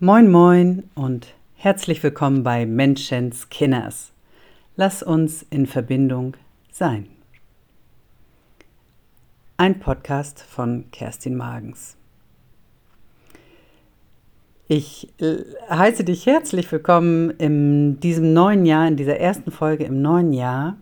Moin, 0.00 0.30
moin 0.30 0.88
und 0.94 1.34
herzlich 1.56 2.00
willkommen 2.04 2.44
bei 2.44 2.66
Menschens 2.66 3.48
Kinners. 3.48 4.12
Lass 4.76 5.02
uns 5.02 5.44
in 5.50 5.66
Verbindung 5.66 6.36
sein. 6.70 7.08
Ein 9.56 9.80
Podcast 9.80 10.40
von 10.40 10.88
Kerstin 10.92 11.34
Magens. 11.34 11.96
Ich 14.68 15.12
heiße 15.68 16.04
dich 16.04 16.26
herzlich 16.26 16.70
willkommen 16.70 17.30
in 17.30 17.98
diesem 17.98 18.32
neuen 18.32 18.66
Jahr, 18.66 18.86
in 18.86 18.94
dieser 18.94 19.18
ersten 19.18 19.50
Folge 19.50 19.82
im 19.82 20.00
neuen 20.00 20.32
Jahr, 20.32 20.76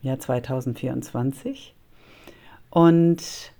Jahr 0.00 0.18
2024. 0.18 1.74
Und 2.70 3.52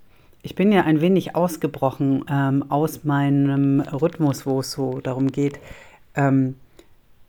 ich 0.45 0.53
bin 0.53 0.71
ja 0.71 0.83
ein 0.83 1.01
wenig 1.01 1.35
ausgebrochen 1.35 2.23
ähm, 2.29 2.65
aus 2.69 3.03
meinem 3.03 3.79
Rhythmus, 3.79 4.45
wo 4.45 4.59
es 4.59 4.71
so 4.71 4.99
darum 5.01 5.31
geht, 5.31 5.59
ähm, 6.13 6.53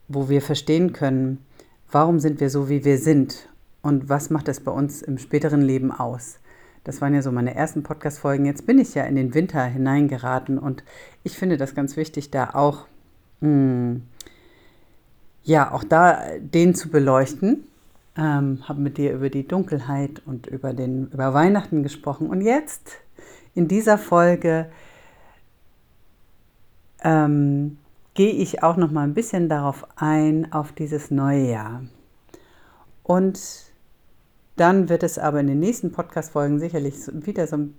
wo 0.07 0.29
wir 0.29 0.39
verstehen 0.39 0.93
können, 0.93 1.43
warum 1.91 2.19
sind 2.19 2.39
wir 2.39 2.51
so, 2.51 2.69
wie 2.69 2.85
wir 2.85 2.99
sind 2.99 3.49
und 3.81 4.07
was 4.07 4.29
macht 4.29 4.47
es 4.49 4.59
bei 4.59 4.71
uns 4.71 5.01
im 5.01 5.17
späteren 5.17 5.63
Leben 5.63 5.91
aus. 5.91 6.37
Das 6.83 7.01
waren 7.01 7.15
ja 7.15 7.23
so 7.23 7.31
meine 7.31 7.55
ersten 7.55 7.81
Podcast-Folgen. 7.81 8.45
Jetzt 8.45 8.67
bin 8.67 8.77
ich 8.77 8.93
ja 8.93 9.05
in 9.05 9.15
den 9.15 9.33
Winter 9.33 9.65
hineingeraten 9.65 10.59
und 10.59 10.83
ich 11.23 11.35
finde 11.35 11.57
das 11.57 11.73
ganz 11.73 11.97
wichtig, 11.97 12.29
da 12.29 12.51
auch, 12.51 12.85
mh, 13.41 13.49
hm, 13.49 14.01
ja, 15.43 15.71
auch 15.71 15.83
da 15.83 16.21
den 16.39 16.75
zu 16.75 16.89
beleuchten. 16.89 17.63
Ähm, 18.15 18.59
habe 18.69 18.79
mit 18.79 18.97
dir 18.97 19.13
über 19.13 19.31
die 19.31 19.47
Dunkelheit 19.47 20.21
und 20.27 20.45
über, 20.45 20.73
den, 20.73 21.07
über 21.07 21.33
Weihnachten 21.33 21.81
gesprochen. 21.81 22.29
Und 22.29 22.41
jetzt 22.41 22.99
in 23.57 23.67
dieser 23.67 23.97
Folge 23.97 24.69
ähm, 27.03 27.77
gehe 28.13 28.31
ich 28.31 28.61
auch 28.61 28.77
noch 28.77 28.91
mal 28.91 29.03
ein 29.03 29.15
bisschen 29.15 29.49
darauf 29.49 29.87
ein, 29.95 30.51
auf 30.51 30.71
dieses 30.73 31.09
neue 31.09 31.49
Jahr. 31.49 31.81
Und 33.01 33.39
dann 34.57 34.89
wird 34.89 35.01
es 35.01 35.17
aber 35.17 35.39
in 35.39 35.47
den 35.47 35.59
nächsten 35.59 35.91
Podcast-Folgen 35.91 36.59
sicherlich 36.59 36.95
wieder 37.11 37.47
so 37.47 37.57
ein 37.57 37.73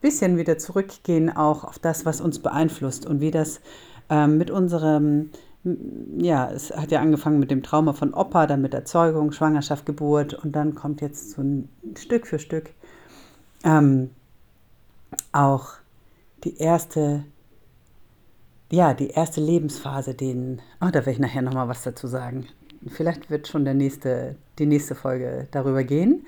bisschen 0.00 0.36
wieder 0.36 0.56
zurückgehen, 0.56 1.34
auch 1.34 1.64
auf 1.64 1.80
das, 1.80 2.06
was 2.06 2.20
uns 2.20 2.38
beeinflusst 2.38 3.04
und 3.04 3.20
wie 3.20 3.30
das 3.32 3.60
ähm, 4.10 4.38
mit 4.38 4.52
unserem, 4.52 5.30
ja, 6.16 6.48
es 6.50 6.70
hat 6.76 6.92
ja 6.92 7.00
angefangen 7.00 7.40
mit 7.40 7.50
dem 7.50 7.64
Trauma 7.64 7.92
von 7.92 8.14
Opa, 8.14 8.46
dann 8.46 8.62
mit 8.62 8.74
Erzeugung, 8.74 9.32
Schwangerschaft, 9.32 9.84
Geburt 9.84 10.34
und 10.34 10.54
dann 10.54 10.76
kommt 10.76 11.00
jetzt 11.00 11.32
so 11.32 11.42
ein 11.42 11.68
Stück 11.96 12.26
für 12.28 12.38
Stück 12.38 12.70
ähm, 13.64 14.10
auch 15.34 15.74
die 16.44 16.58
erste, 16.58 17.24
ja, 18.70 18.94
die 18.94 19.10
erste 19.10 19.40
Lebensphase, 19.40 20.14
den, 20.14 20.60
oh, 20.80 20.86
da 20.86 20.94
werde 20.94 21.12
ich 21.12 21.18
nachher 21.18 21.42
nochmal 21.42 21.68
was 21.68 21.82
dazu 21.82 22.06
sagen. 22.06 22.46
Vielleicht 22.88 23.30
wird 23.30 23.48
schon 23.48 23.64
der 23.64 23.74
nächste, 23.74 24.36
die 24.58 24.66
nächste 24.66 24.94
Folge 24.94 25.48
darüber 25.50 25.84
gehen. 25.84 26.26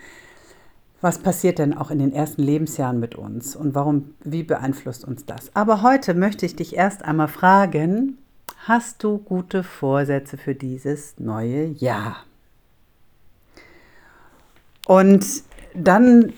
Was 1.03 1.19
passiert 1.19 1.59
denn 1.59 1.77
auch 1.77 1.91
in 1.91 1.99
den 1.99 2.13
ersten 2.13 2.43
Lebensjahren 2.43 2.99
mit 2.99 3.15
uns 3.15 3.55
und 3.55 3.75
warum, 3.75 4.15
wie 4.25 4.43
beeinflusst 4.43 5.05
uns 5.05 5.27
das? 5.27 5.55
Aber 5.55 5.83
heute 5.83 6.15
möchte 6.15 6.47
ich 6.47 6.57
dich 6.57 6.75
erst 6.75 7.05
einmal 7.05 7.29
fragen, 7.29 8.19
hast 8.65 9.05
du 9.05 9.19
gute 9.19 9.63
Vorsätze 9.63 10.39
für 10.39 10.55
dieses 10.55 11.21
neue 11.21 11.67
Jahr? 11.67 12.25
Und 14.87 15.27
dann 15.75 16.33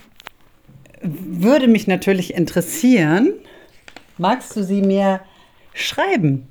würde 1.03 1.69
mich 1.69 1.87
natürlich 1.87 2.35
interessieren, 2.35 3.33
magst 4.17 4.57
du 4.57 4.63
sie 4.63 4.83
mir 4.83 5.21
schreiben 5.75 6.49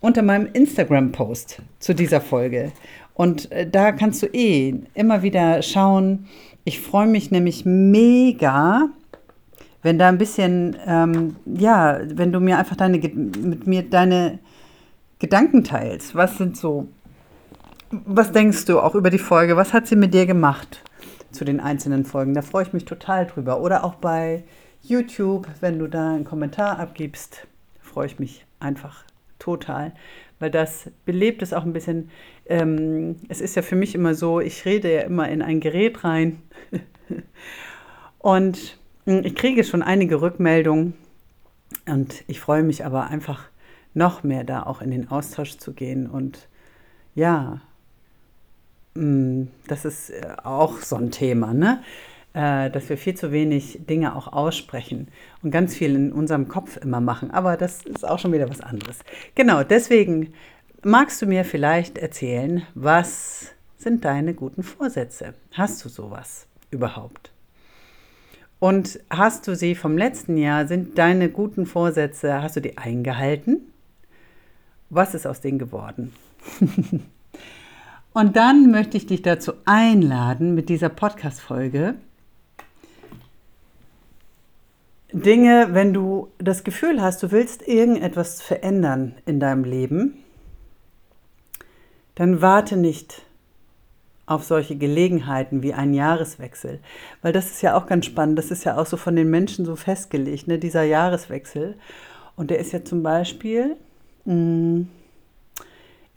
unter 0.00 0.22
meinem 0.22 0.48
Instagram-Post 0.52 1.62
zu 1.78 1.94
dieser 1.94 2.20
Folge? 2.20 2.72
Und 3.14 3.50
äh, 3.50 3.68
da 3.68 3.92
kannst 3.92 4.22
du 4.22 4.26
eh 4.26 4.74
immer 4.94 5.22
wieder 5.22 5.62
schauen. 5.62 6.26
Ich 6.64 6.80
freue 6.80 7.06
mich 7.06 7.30
nämlich 7.30 7.64
mega, 7.64 8.88
wenn 9.82 9.98
da 9.98 10.08
ein 10.08 10.18
bisschen, 10.18 10.76
ähm, 10.86 11.36
ja, 11.46 11.98
wenn 12.04 12.32
du 12.32 12.40
mir 12.40 12.58
einfach 12.58 12.76
deine, 12.76 12.98
mit 12.98 13.66
mir 13.66 13.82
deine 13.82 14.38
Gedanken 15.18 15.64
teilst. 15.64 16.14
Was 16.14 16.38
sind 16.38 16.56
so, 16.56 16.88
was 17.90 18.32
denkst 18.32 18.66
du 18.66 18.80
auch 18.80 18.94
über 18.94 19.10
die 19.10 19.18
Folge? 19.18 19.56
Was 19.56 19.72
hat 19.72 19.86
sie 19.86 19.96
mit 19.96 20.14
dir 20.14 20.26
gemacht? 20.26 20.82
Zu 21.30 21.44
den 21.44 21.60
einzelnen 21.60 22.04
Folgen. 22.04 22.34
Da 22.34 22.42
freue 22.42 22.64
ich 22.64 22.72
mich 22.72 22.84
total 22.84 23.26
drüber. 23.26 23.60
Oder 23.60 23.84
auch 23.84 23.96
bei 23.96 24.44
YouTube, 24.82 25.48
wenn 25.60 25.78
du 25.78 25.86
da 25.86 26.14
einen 26.14 26.24
Kommentar 26.24 26.78
abgibst, 26.78 27.46
freue 27.80 28.06
ich 28.06 28.18
mich 28.18 28.46
einfach 28.60 29.04
total, 29.38 29.92
weil 30.38 30.50
das 30.50 30.90
belebt 31.04 31.42
es 31.42 31.52
auch 31.52 31.64
ein 31.64 31.72
bisschen. 31.72 32.10
Ähm, 32.46 33.16
es 33.28 33.40
ist 33.40 33.56
ja 33.56 33.62
für 33.62 33.76
mich 33.76 33.94
immer 33.94 34.14
so, 34.14 34.40
ich 34.40 34.64
rede 34.64 34.92
ja 34.92 35.00
immer 35.02 35.28
in 35.28 35.42
ein 35.42 35.60
Gerät 35.60 36.04
rein 36.04 36.42
und 38.18 38.78
hm, 39.04 39.24
ich 39.24 39.34
kriege 39.34 39.64
schon 39.64 39.82
einige 39.82 40.20
Rückmeldungen 40.20 40.94
und 41.86 42.24
ich 42.26 42.40
freue 42.40 42.62
mich 42.62 42.84
aber 42.84 43.08
einfach 43.08 43.44
noch 43.94 44.22
mehr 44.22 44.44
da 44.44 44.62
auch 44.62 44.80
in 44.80 44.90
den 44.90 45.10
Austausch 45.10 45.58
zu 45.58 45.72
gehen 45.72 46.06
und 46.06 46.48
ja, 47.14 47.60
das 49.66 49.84
ist 49.84 50.10
äh, 50.10 50.34
auch 50.42 50.78
so 50.80 50.96
ein 50.96 51.10
Thema, 51.10 51.54
ne? 51.54 51.82
Äh, 52.34 52.70
dass 52.70 52.88
wir 52.88 52.98
viel 52.98 53.14
zu 53.14 53.32
wenig 53.32 53.80
Dinge 53.88 54.14
auch 54.14 54.32
aussprechen 54.32 55.08
und 55.42 55.50
ganz 55.50 55.74
viel 55.74 55.94
in 55.94 56.12
unserem 56.12 56.48
Kopf 56.48 56.76
immer 56.76 57.00
machen. 57.00 57.30
Aber 57.30 57.56
das 57.56 57.82
ist 57.82 58.06
auch 58.06 58.18
schon 58.18 58.32
wieder 58.32 58.50
was 58.50 58.60
anderes. 58.60 58.98
Genau, 59.34 59.62
deswegen 59.62 60.34
magst 60.82 61.22
du 61.22 61.26
mir 61.26 61.44
vielleicht 61.44 61.98
erzählen, 61.98 62.62
was 62.74 63.52
sind 63.78 64.04
deine 64.04 64.34
guten 64.34 64.62
Vorsätze? 64.62 65.34
Hast 65.52 65.84
du 65.84 65.88
sowas 65.88 66.46
überhaupt? 66.70 67.32
Und 68.60 69.00
hast 69.08 69.46
du 69.48 69.56
sie 69.56 69.74
vom 69.74 69.96
letzten 69.96 70.36
Jahr, 70.36 70.66
sind 70.66 70.98
deine 70.98 71.30
guten 71.30 71.64
Vorsätze, 71.64 72.42
hast 72.42 72.56
du 72.56 72.60
die 72.60 72.76
eingehalten? 72.76 73.72
Was 74.90 75.14
ist 75.14 75.26
aus 75.26 75.40
denen 75.40 75.58
geworden? 75.58 76.12
Und 78.12 78.36
dann 78.36 78.70
möchte 78.70 78.96
ich 78.96 79.06
dich 79.06 79.22
dazu 79.22 79.52
einladen, 79.64 80.54
mit 80.54 80.68
dieser 80.68 80.88
Podcast-Folge 80.88 81.94
Dinge, 85.12 85.68
wenn 85.70 85.94
du 85.94 86.28
das 86.38 86.64
Gefühl 86.64 87.00
hast, 87.00 87.22
du 87.22 87.30
willst 87.30 87.66
irgendetwas 87.66 88.42
verändern 88.42 89.14
in 89.24 89.40
deinem 89.40 89.64
Leben, 89.64 90.18
dann 92.14 92.42
warte 92.42 92.76
nicht 92.76 93.22
auf 94.26 94.44
solche 94.44 94.76
Gelegenheiten 94.76 95.62
wie 95.62 95.72
einen 95.72 95.94
Jahreswechsel. 95.94 96.80
Weil 97.22 97.32
das 97.32 97.50
ist 97.50 97.62
ja 97.62 97.74
auch 97.74 97.86
ganz 97.86 98.04
spannend. 98.04 98.38
Das 98.38 98.50
ist 98.50 98.64
ja 98.64 98.76
auch 98.76 98.84
so 98.84 98.98
von 98.98 99.16
den 99.16 99.30
Menschen 99.30 99.64
so 99.64 99.76
festgelegt, 99.76 100.46
ne? 100.46 100.58
dieser 100.58 100.82
Jahreswechsel. 100.82 101.76
Und 102.36 102.50
der 102.50 102.58
ist 102.58 102.72
ja 102.72 102.84
zum 102.84 103.02
Beispiel 103.02 103.76
mh, 104.26 104.34
hm, 104.34 104.88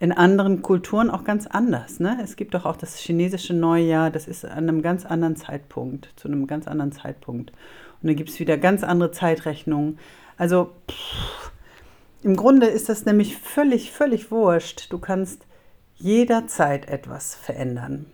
in 0.02 0.10
anderen 0.10 0.62
Kulturen 0.62 1.10
auch 1.10 1.22
ganz 1.22 1.46
anders. 1.46 2.00
Ne? 2.00 2.18
Es 2.24 2.34
gibt 2.34 2.54
doch 2.54 2.64
auch 2.64 2.76
das 2.76 2.96
chinesische 2.96 3.54
Neujahr, 3.54 4.10
das 4.10 4.26
ist 4.26 4.44
an 4.44 4.68
einem 4.68 4.82
ganz 4.82 5.06
anderen 5.06 5.36
Zeitpunkt, 5.36 6.08
zu 6.16 6.26
einem 6.26 6.48
ganz 6.48 6.66
anderen 6.66 6.90
Zeitpunkt. 6.90 7.52
Und 7.52 8.08
dann 8.08 8.16
gibt 8.16 8.30
es 8.30 8.40
wieder 8.40 8.58
ganz 8.58 8.82
andere 8.82 9.12
Zeitrechnungen. 9.12 10.00
Also 10.36 10.72
pff, 10.90 11.52
im 12.24 12.34
Grunde 12.34 12.66
ist 12.66 12.88
das 12.88 13.04
nämlich 13.04 13.36
völlig, 13.36 13.92
völlig 13.92 14.32
wurscht. 14.32 14.92
Du 14.92 14.98
kannst 14.98 15.46
jederzeit 15.94 16.88
etwas 16.88 17.36
verändern. 17.36 18.06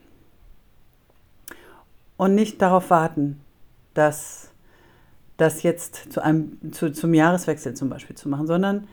Und 2.18 2.34
nicht 2.34 2.60
darauf 2.60 2.90
warten, 2.90 3.40
dass 3.94 4.50
das 5.38 5.62
jetzt 5.62 6.12
zu 6.12 6.20
einem, 6.22 6.58
zu, 6.70 6.92
zum 6.92 7.14
Jahreswechsel 7.14 7.72
zum 7.72 7.88
Beispiel 7.88 8.14
zu 8.14 8.28
machen, 8.28 8.46
sondern 8.46 8.88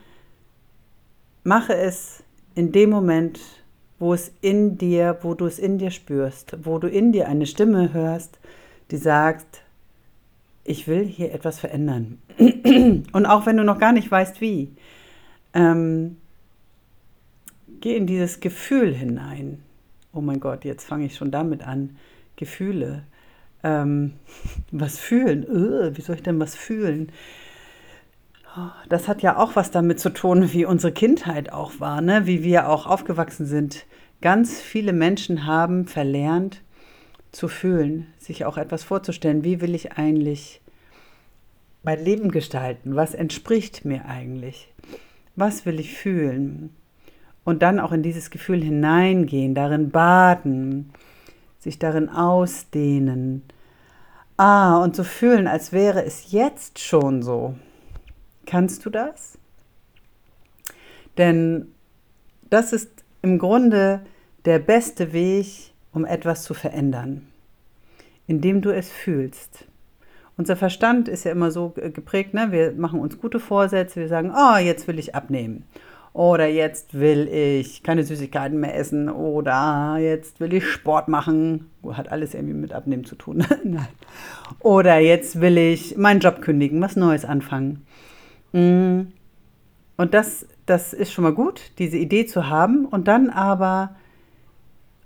mache 1.44 1.76
es 1.76 2.22
in 2.56 2.72
dem 2.72 2.90
Moment, 2.90 3.38
wo 4.00 4.12
es 4.12 4.32
in 4.40 4.78
dir, 4.78 5.18
wo 5.22 5.34
du 5.34 5.46
es 5.46 5.58
in 5.60 5.78
dir 5.78 5.90
spürst, 5.90 6.56
wo 6.64 6.78
du 6.78 6.88
in 6.88 7.12
dir 7.12 7.28
eine 7.28 7.46
Stimme 7.46 7.92
hörst, 7.92 8.38
die 8.90 8.96
sagt, 8.96 9.62
ich 10.64 10.88
will 10.88 11.04
hier 11.04 11.32
etwas 11.32 11.60
verändern. 11.60 12.18
Und 12.38 13.26
auch 13.26 13.46
wenn 13.46 13.56
du 13.56 13.62
noch 13.62 13.78
gar 13.78 13.92
nicht 13.92 14.10
weißt, 14.10 14.40
wie, 14.40 14.72
ähm, 15.54 16.16
geh 17.80 17.94
in 17.94 18.06
dieses 18.06 18.40
Gefühl 18.40 18.94
hinein. 18.94 19.62
Oh 20.12 20.20
mein 20.20 20.40
Gott, 20.40 20.64
jetzt 20.64 20.86
fange 20.86 21.06
ich 21.06 21.14
schon 21.14 21.30
damit 21.30 21.62
an. 21.62 21.96
Gefühle. 22.36 23.04
Ähm, 23.62 24.14
was 24.70 24.98
fühlen? 24.98 25.44
Uh, 25.44 25.96
wie 25.96 26.00
soll 26.00 26.16
ich 26.16 26.22
denn 26.22 26.40
was 26.40 26.54
fühlen? 26.54 27.12
Das 28.88 29.08
hat 29.08 29.22
ja 29.22 29.36
auch 29.36 29.56
was 29.56 29.70
damit 29.70 30.00
zu 30.00 30.10
tun, 30.10 30.52
wie 30.52 30.64
unsere 30.64 30.92
Kindheit 30.92 31.52
auch 31.52 31.78
war, 31.78 32.00
ne? 32.00 32.26
wie 32.26 32.42
wir 32.42 32.68
auch 32.68 32.86
aufgewachsen 32.86 33.46
sind. 33.46 33.86
Ganz 34.22 34.60
viele 34.60 34.92
Menschen 34.92 35.46
haben 35.46 35.86
verlernt 35.86 36.62
zu 37.32 37.48
fühlen, 37.48 38.06
sich 38.18 38.44
auch 38.44 38.56
etwas 38.56 38.82
vorzustellen. 38.82 39.44
Wie 39.44 39.60
will 39.60 39.74
ich 39.74 39.92
eigentlich 39.92 40.62
mein 41.82 42.02
Leben 42.02 42.30
gestalten? 42.30 42.96
Was 42.96 43.14
entspricht 43.14 43.84
mir 43.84 44.06
eigentlich? 44.06 44.72
Was 45.34 45.66
will 45.66 45.78
ich 45.78 45.94
fühlen? 45.94 46.74
Und 47.44 47.62
dann 47.62 47.78
auch 47.78 47.92
in 47.92 48.02
dieses 48.02 48.30
Gefühl 48.30 48.62
hineingehen, 48.62 49.54
darin 49.54 49.90
baden, 49.90 50.92
sich 51.58 51.78
darin 51.78 52.08
ausdehnen. 52.08 53.42
Ah, 54.36 54.82
und 54.82 54.96
so 54.96 55.04
fühlen, 55.04 55.46
als 55.46 55.72
wäre 55.72 56.04
es 56.04 56.32
jetzt 56.32 56.78
schon 56.78 57.22
so. 57.22 57.54
Kannst 58.46 58.86
du 58.86 58.90
das? 58.90 59.38
Denn 61.18 61.68
das 62.50 62.72
ist 62.72 63.04
im 63.22 63.38
Grunde 63.38 64.00
der 64.44 64.58
beste 64.58 65.12
Weg, 65.12 65.72
um 65.92 66.04
etwas 66.04 66.44
zu 66.44 66.54
verändern, 66.54 67.26
indem 68.26 68.62
du 68.62 68.70
es 68.70 68.90
fühlst. 68.90 69.66
Unser 70.36 70.56
Verstand 70.56 71.08
ist 71.08 71.24
ja 71.24 71.32
immer 71.32 71.50
so 71.50 71.70
geprägt, 71.70 72.34
ne? 72.34 72.52
wir 72.52 72.72
machen 72.72 73.00
uns 73.00 73.18
gute 73.18 73.40
Vorsätze, 73.40 74.00
wir 74.00 74.08
sagen, 74.08 74.32
oh, 74.36 74.58
jetzt 74.58 74.86
will 74.86 74.98
ich 74.98 75.14
abnehmen. 75.14 75.64
Oder 76.16 76.46
jetzt 76.46 76.98
will 76.98 77.28
ich 77.28 77.82
keine 77.82 78.02
Süßigkeiten 78.02 78.58
mehr 78.58 78.74
essen. 78.74 79.10
Oder 79.10 79.98
jetzt 79.98 80.40
will 80.40 80.54
ich 80.54 80.66
Sport 80.66 81.08
machen. 81.08 81.70
Hat 81.92 82.10
alles 82.10 82.32
irgendwie 82.32 82.54
mit 82.54 82.72
Abnehmen 82.72 83.04
zu 83.04 83.16
tun. 83.16 83.44
Nein. 83.64 83.88
Oder 84.60 84.96
jetzt 84.96 85.42
will 85.42 85.58
ich 85.58 85.98
meinen 85.98 86.20
Job 86.20 86.40
kündigen, 86.40 86.80
was 86.80 86.96
Neues 86.96 87.26
anfangen. 87.26 87.85
Mm. 88.56 89.12
Und 89.98 90.14
das, 90.14 90.46
das 90.66 90.92
ist 90.92 91.12
schon 91.12 91.24
mal 91.24 91.32
gut, 91.32 91.72
diese 91.78 91.96
Idee 91.96 92.26
zu 92.26 92.48
haben. 92.48 92.86
Und 92.86 93.08
dann 93.08 93.30
aber 93.30 93.96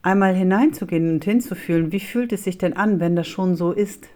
einmal 0.03 0.35
hineinzugehen 0.35 1.11
und 1.11 1.25
hinzufühlen, 1.25 1.93
wie 1.93 2.01
fühlt 2.01 2.33
es 2.33 2.45
sich 2.45 2.59
denn 2.59 2.77
an, 2.77 3.01
wenn 3.01 3.17
das 3.17 3.29
schon 3.29 3.57
so 3.57 3.73
ist? 3.73 4.09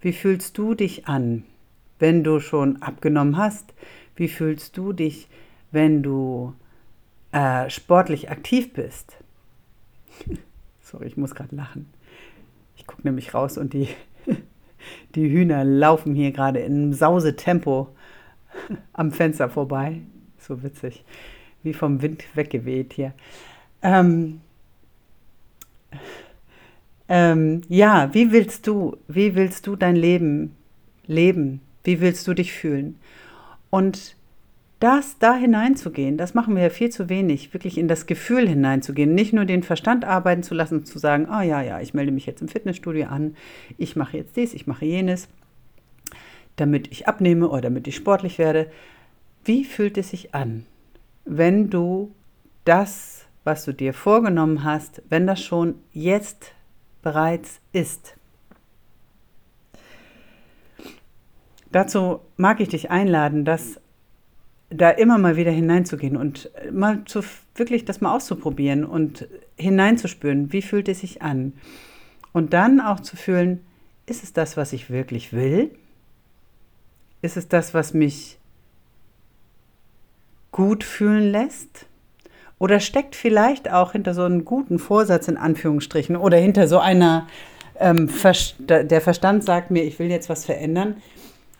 Wie 0.00 0.12
fühlst 0.12 0.56
du 0.58 0.74
dich 0.74 1.06
an, 1.06 1.44
wenn 1.98 2.24
du 2.24 2.40
schon 2.40 2.82
abgenommen 2.82 3.36
hast? 3.36 3.74
Wie 4.14 4.28
fühlst 4.28 4.76
du 4.76 4.92
dich, 4.92 5.28
wenn 5.72 6.02
du 6.02 6.54
äh, 7.32 7.68
sportlich 7.70 8.30
aktiv 8.30 8.72
bist? 8.72 9.16
Sorry, 10.80 11.06
ich 11.06 11.16
muss 11.16 11.34
gerade 11.34 11.54
lachen. 11.56 11.88
Ich 12.76 12.86
gucke 12.86 13.02
nämlich 13.02 13.34
raus 13.34 13.58
und 13.58 13.72
die, 13.72 13.88
die 15.14 15.28
Hühner 15.28 15.64
laufen 15.64 16.14
hier 16.14 16.30
gerade 16.30 16.60
in 16.60 16.74
einem 16.74 16.92
Sausetempo 16.92 17.88
am 18.92 19.12
Fenster 19.12 19.48
vorbei. 19.48 20.00
So 20.38 20.62
witzig. 20.62 21.04
Wie 21.62 21.74
vom 21.74 22.02
Wind 22.02 22.24
weggeweht 22.34 22.92
hier. 22.92 23.12
Ähm, 23.82 24.40
ähm, 27.08 27.62
ja, 27.68 28.12
wie 28.14 28.32
willst 28.32 28.66
du, 28.66 28.96
wie 29.08 29.34
willst 29.34 29.66
du 29.66 29.76
dein 29.76 29.96
Leben 29.96 30.56
leben? 31.06 31.60
Wie 31.84 32.00
willst 32.00 32.26
du 32.26 32.34
dich 32.34 32.52
fühlen? 32.52 32.98
Und 33.70 34.16
das 34.80 35.18
da 35.18 35.34
hineinzugehen, 35.34 36.18
das 36.18 36.34
machen 36.34 36.54
wir 36.54 36.64
ja 36.64 36.70
viel 36.70 36.90
zu 36.90 37.08
wenig, 37.08 37.54
wirklich 37.54 37.78
in 37.78 37.88
das 37.88 38.06
Gefühl 38.06 38.46
hineinzugehen, 38.46 39.14
nicht 39.14 39.32
nur 39.32 39.46
den 39.46 39.62
Verstand 39.62 40.04
arbeiten 40.04 40.42
zu 40.42 40.54
lassen, 40.54 40.84
zu 40.84 40.98
sagen, 40.98 41.26
ah 41.30 41.40
oh, 41.40 41.42
ja, 41.42 41.62
ja, 41.62 41.80
ich 41.80 41.94
melde 41.94 42.12
mich 42.12 42.26
jetzt 42.26 42.42
im 42.42 42.48
Fitnessstudio 42.48 43.06
an, 43.06 43.36
ich 43.78 43.96
mache 43.96 44.18
jetzt 44.18 44.36
dies, 44.36 44.52
ich 44.52 44.66
mache 44.66 44.84
jenes, 44.84 45.28
damit 46.56 46.90
ich 46.90 47.06
abnehme 47.06 47.48
oder 47.48 47.62
damit 47.62 47.86
ich 47.86 47.96
sportlich 47.96 48.38
werde. 48.38 48.70
Wie 49.44 49.64
fühlt 49.64 49.98
es 49.98 50.10
sich 50.10 50.34
an, 50.34 50.66
wenn 51.24 51.70
du 51.70 52.12
das, 52.64 53.26
was 53.44 53.64
du 53.64 53.72
dir 53.72 53.94
vorgenommen 53.94 54.64
hast, 54.64 55.02
wenn 55.08 55.26
das 55.26 55.42
schon 55.42 55.76
jetzt 55.92 56.52
bereits 57.02 57.60
ist. 57.72 58.16
Dazu 61.70 62.20
mag 62.36 62.60
ich 62.60 62.68
dich 62.68 62.90
einladen, 62.90 63.44
dass 63.44 63.80
da 64.70 64.90
immer 64.90 65.18
mal 65.18 65.36
wieder 65.36 65.52
hineinzugehen 65.52 66.16
und 66.16 66.50
mal 66.72 67.04
zu, 67.04 67.22
wirklich 67.54 67.84
das 67.84 68.00
mal 68.00 68.14
auszuprobieren 68.14 68.84
und 68.84 69.28
hineinzuspüren, 69.56 70.52
wie 70.52 70.62
fühlt 70.62 70.88
es 70.88 71.00
sich 71.00 71.22
an. 71.22 71.52
Und 72.32 72.52
dann 72.52 72.80
auch 72.80 72.98
zu 72.98 73.16
fühlen, 73.16 73.64
ist 74.06 74.24
es 74.24 74.32
das, 74.32 74.56
was 74.56 74.72
ich 74.72 74.90
wirklich 74.90 75.32
will? 75.32 75.70
Ist 77.26 77.36
es 77.36 77.48
das, 77.48 77.74
was 77.74 77.92
mich 77.92 78.38
gut 80.52 80.84
fühlen 80.84 81.32
lässt? 81.32 81.86
Oder 82.60 82.78
steckt 82.78 83.16
vielleicht 83.16 83.68
auch 83.68 83.90
hinter 83.90 84.14
so 84.14 84.22
einem 84.22 84.44
guten 84.44 84.78
Vorsatz 84.78 85.26
in 85.26 85.36
Anführungsstrichen 85.36 86.14
oder 86.14 86.36
hinter 86.36 86.68
so 86.68 86.78
einer, 86.78 87.26
ähm, 87.80 88.08
der 88.60 89.00
Verstand 89.00 89.42
sagt 89.42 89.72
mir, 89.72 89.82
ich 89.82 89.98
will 89.98 90.08
jetzt 90.08 90.28
was 90.28 90.44
verändern, 90.44 91.02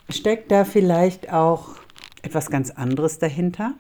steckt 0.09 0.53
da 0.53 0.65
vielleicht 0.65 1.33
auch 1.33 1.71
etwas 2.23 2.49
ganz 2.49 2.71
anderes 2.71 3.19
dahinter? 3.19 3.75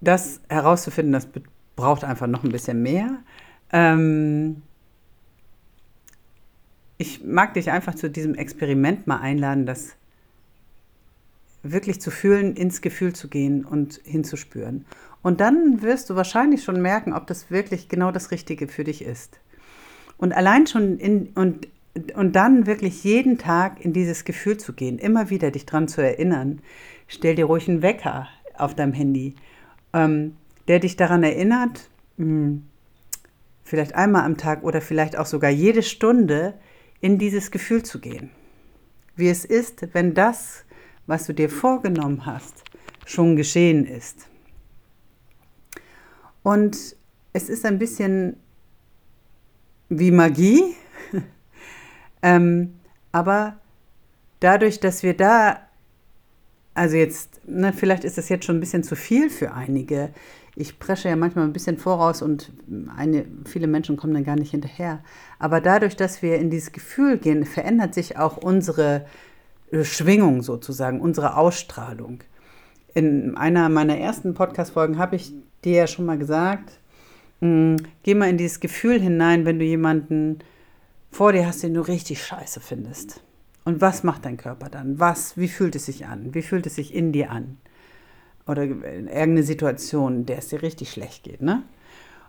Das 0.00 0.40
herauszufinden, 0.48 1.12
das 1.12 1.26
braucht 1.74 2.04
einfach 2.04 2.28
noch 2.28 2.44
ein 2.44 2.52
bisschen 2.52 2.84
mehr. 2.84 3.18
Ähm, 3.72 4.62
ich 6.98 7.24
mag 7.24 7.54
dich 7.54 7.70
einfach 7.70 7.94
zu 7.94 8.10
diesem 8.10 8.34
Experiment 8.34 9.06
mal 9.06 9.18
einladen, 9.20 9.66
das 9.66 9.94
wirklich 11.62 12.00
zu 12.00 12.10
fühlen, 12.10 12.54
ins 12.54 12.82
Gefühl 12.82 13.14
zu 13.14 13.28
gehen 13.28 13.64
und 13.64 14.00
hinzuspüren. 14.04 14.84
Und 15.22 15.40
dann 15.40 15.82
wirst 15.82 16.10
du 16.10 16.16
wahrscheinlich 16.16 16.62
schon 16.64 16.82
merken, 16.82 17.12
ob 17.12 17.26
das 17.26 17.50
wirklich 17.50 17.88
genau 17.88 18.10
das 18.10 18.30
Richtige 18.30 18.68
für 18.68 18.84
dich 18.84 19.02
ist. 19.02 19.40
Und 20.16 20.32
allein 20.32 20.66
schon 20.66 20.98
in, 20.98 21.28
und, 21.34 21.68
und 22.14 22.34
dann 22.34 22.66
wirklich 22.66 23.04
jeden 23.04 23.38
Tag 23.38 23.84
in 23.84 23.92
dieses 23.92 24.24
Gefühl 24.24 24.56
zu 24.56 24.72
gehen, 24.72 24.98
immer 24.98 25.30
wieder 25.30 25.50
dich 25.50 25.66
dran 25.66 25.88
zu 25.88 26.00
erinnern. 26.00 26.60
Stell 27.06 27.36
dir 27.36 27.46
ruhig 27.46 27.68
einen 27.68 27.82
Wecker 27.82 28.28
auf 28.56 28.74
deinem 28.74 28.92
Handy, 28.92 29.36
ähm, 29.92 30.36
der 30.66 30.80
dich 30.80 30.96
daran 30.96 31.22
erinnert, 31.22 31.88
mh, 32.16 32.26
hm, 32.26 32.62
vielleicht 33.62 33.94
einmal 33.94 34.24
am 34.24 34.36
Tag 34.36 34.64
oder 34.64 34.80
vielleicht 34.80 35.16
auch 35.16 35.26
sogar 35.26 35.50
jede 35.50 35.82
Stunde 35.82 36.54
in 37.00 37.18
dieses 37.18 37.50
Gefühl 37.50 37.82
zu 37.82 38.00
gehen. 38.00 38.30
Wie 39.16 39.28
es 39.28 39.44
ist, 39.44 39.94
wenn 39.94 40.14
das 40.14 40.64
was 41.08 41.24
du 41.24 41.32
dir 41.32 41.48
vorgenommen 41.48 42.26
hast, 42.26 42.62
schon 43.06 43.34
geschehen 43.34 43.86
ist. 43.86 44.28
Und 46.44 46.96
es 47.32 47.48
ist 47.48 47.64
ein 47.64 47.78
bisschen 47.78 48.36
wie 49.88 50.10
Magie, 50.10 50.76
ähm, 52.22 52.78
aber 53.10 53.58
dadurch, 54.38 54.80
dass 54.80 55.02
wir 55.02 55.16
da, 55.16 55.66
also 56.74 56.96
jetzt, 56.96 57.40
ne, 57.48 57.72
vielleicht 57.72 58.04
ist 58.04 58.18
das 58.18 58.28
jetzt 58.28 58.44
schon 58.44 58.58
ein 58.58 58.60
bisschen 58.60 58.84
zu 58.84 58.94
viel 58.94 59.30
für 59.30 59.54
einige. 59.54 60.12
Ich 60.60 60.80
presche 60.80 61.08
ja 61.08 61.14
manchmal 61.14 61.44
ein 61.44 61.52
bisschen 61.52 61.78
voraus 61.78 62.20
und 62.20 62.50
eine, 62.96 63.24
viele 63.44 63.68
Menschen 63.68 63.96
kommen 63.96 64.12
dann 64.12 64.24
gar 64.24 64.34
nicht 64.34 64.50
hinterher. 64.50 65.04
Aber 65.38 65.60
dadurch, 65.60 65.94
dass 65.94 66.20
wir 66.20 66.36
in 66.36 66.50
dieses 66.50 66.72
Gefühl 66.72 67.16
gehen, 67.16 67.44
verändert 67.44 67.94
sich 67.94 68.18
auch 68.18 68.36
unsere 68.36 69.06
Schwingung 69.82 70.42
sozusagen, 70.42 71.00
unsere 71.00 71.36
Ausstrahlung. 71.36 72.24
In 72.92 73.36
einer 73.36 73.68
meiner 73.68 73.98
ersten 73.98 74.34
Podcast-Folgen 74.34 74.98
habe 74.98 75.14
ich 75.14 75.32
dir 75.64 75.76
ja 75.76 75.86
schon 75.86 76.06
mal 76.06 76.18
gesagt, 76.18 76.80
hm, 77.40 77.76
geh 78.02 78.14
mal 78.14 78.28
in 78.28 78.38
dieses 78.38 78.58
Gefühl 78.58 79.00
hinein, 79.00 79.44
wenn 79.44 79.60
du 79.60 79.64
jemanden 79.64 80.40
vor 81.12 81.32
dir 81.32 81.46
hast, 81.46 81.62
den 81.62 81.74
du 81.74 81.82
richtig 81.82 82.24
scheiße 82.24 82.58
findest. 82.58 83.20
Und 83.64 83.80
was 83.80 84.02
macht 84.02 84.24
dein 84.24 84.38
Körper 84.38 84.68
dann? 84.70 84.98
Was, 84.98 85.36
wie 85.36 85.46
fühlt 85.46 85.76
es 85.76 85.86
sich 85.86 86.06
an? 86.06 86.34
Wie 86.34 86.42
fühlt 86.42 86.66
es 86.66 86.74
sich 86.74 86.92
in 86.92 87.12
dir 87.12 87.30
an? 87.30 87.58
Oder 88.48 88.64
in 88.64 89.06
irgendeine 89.06 89.42
Situation, 89.42 90.26
der 90.26 90.38
es 90.38 90.48
dir 90.48 90.62
richtig 90.62 90.90
schlecht 90.90 91.22
geht, 91.22 91.42
ne? 91.42 91.62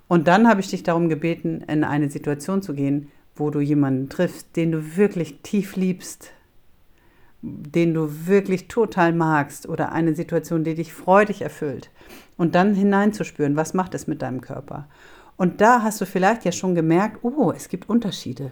Und 0.07 0.27
dann 0.27 0.47
habe 0.47 0.59
ich 0.59 0.69
dich 0.69 0.83
darum 0.83 1.07
gebeten, 1.07 1.63
in 1.67 1.83
eine 1.83 2.09
Situation 2.09 2.61
zu 2.61 2.73
gehen, 2.73 3.11
wo 3.35 3.51
du 3.51 3.59
jemanden 3.59 4.09
triffst, 4.09 4.55
den 4.55 4.71
du 4.71 4.97
wirklich 4.97 5.41
tief 5.43 5.75
liebst, 5.75 6.31
den 7.41 7.93
du 7.93 8.27
wirklich 8.27 8.67
total 8.67 9.13
magst 9.13 9.69
oder 9.69 9.91
eine 9.91 10.15
Situation, 10.15 10.63
die 10.63 10.75
dich 10.75 10.93
freudig 10.93 11.41
erfüllt 11.41 11.89
und 12.38 12.55
dann 12.55 12.73
hineinzuspüren, 12.73 13.55
was 13.55 13.73
macht 13.73 13.93
es 13.93 14.07
mit 14.07 14.21
deinem 14.21 14.41
Körper. 14.41 14.89
Und 15.38 15.61
da 15.61 15.83
hast 15.83 16.01
du 16.01 16.05
vielleicht 16.05 16.43
ja 16.43 16.51
schon 16.51 16.75
gemerkt, 16.75 17.19
oh, 17.21 17.53
es 17.55 17.69
gibt 17.69 17.88
Unterschiede. 17.88 18.51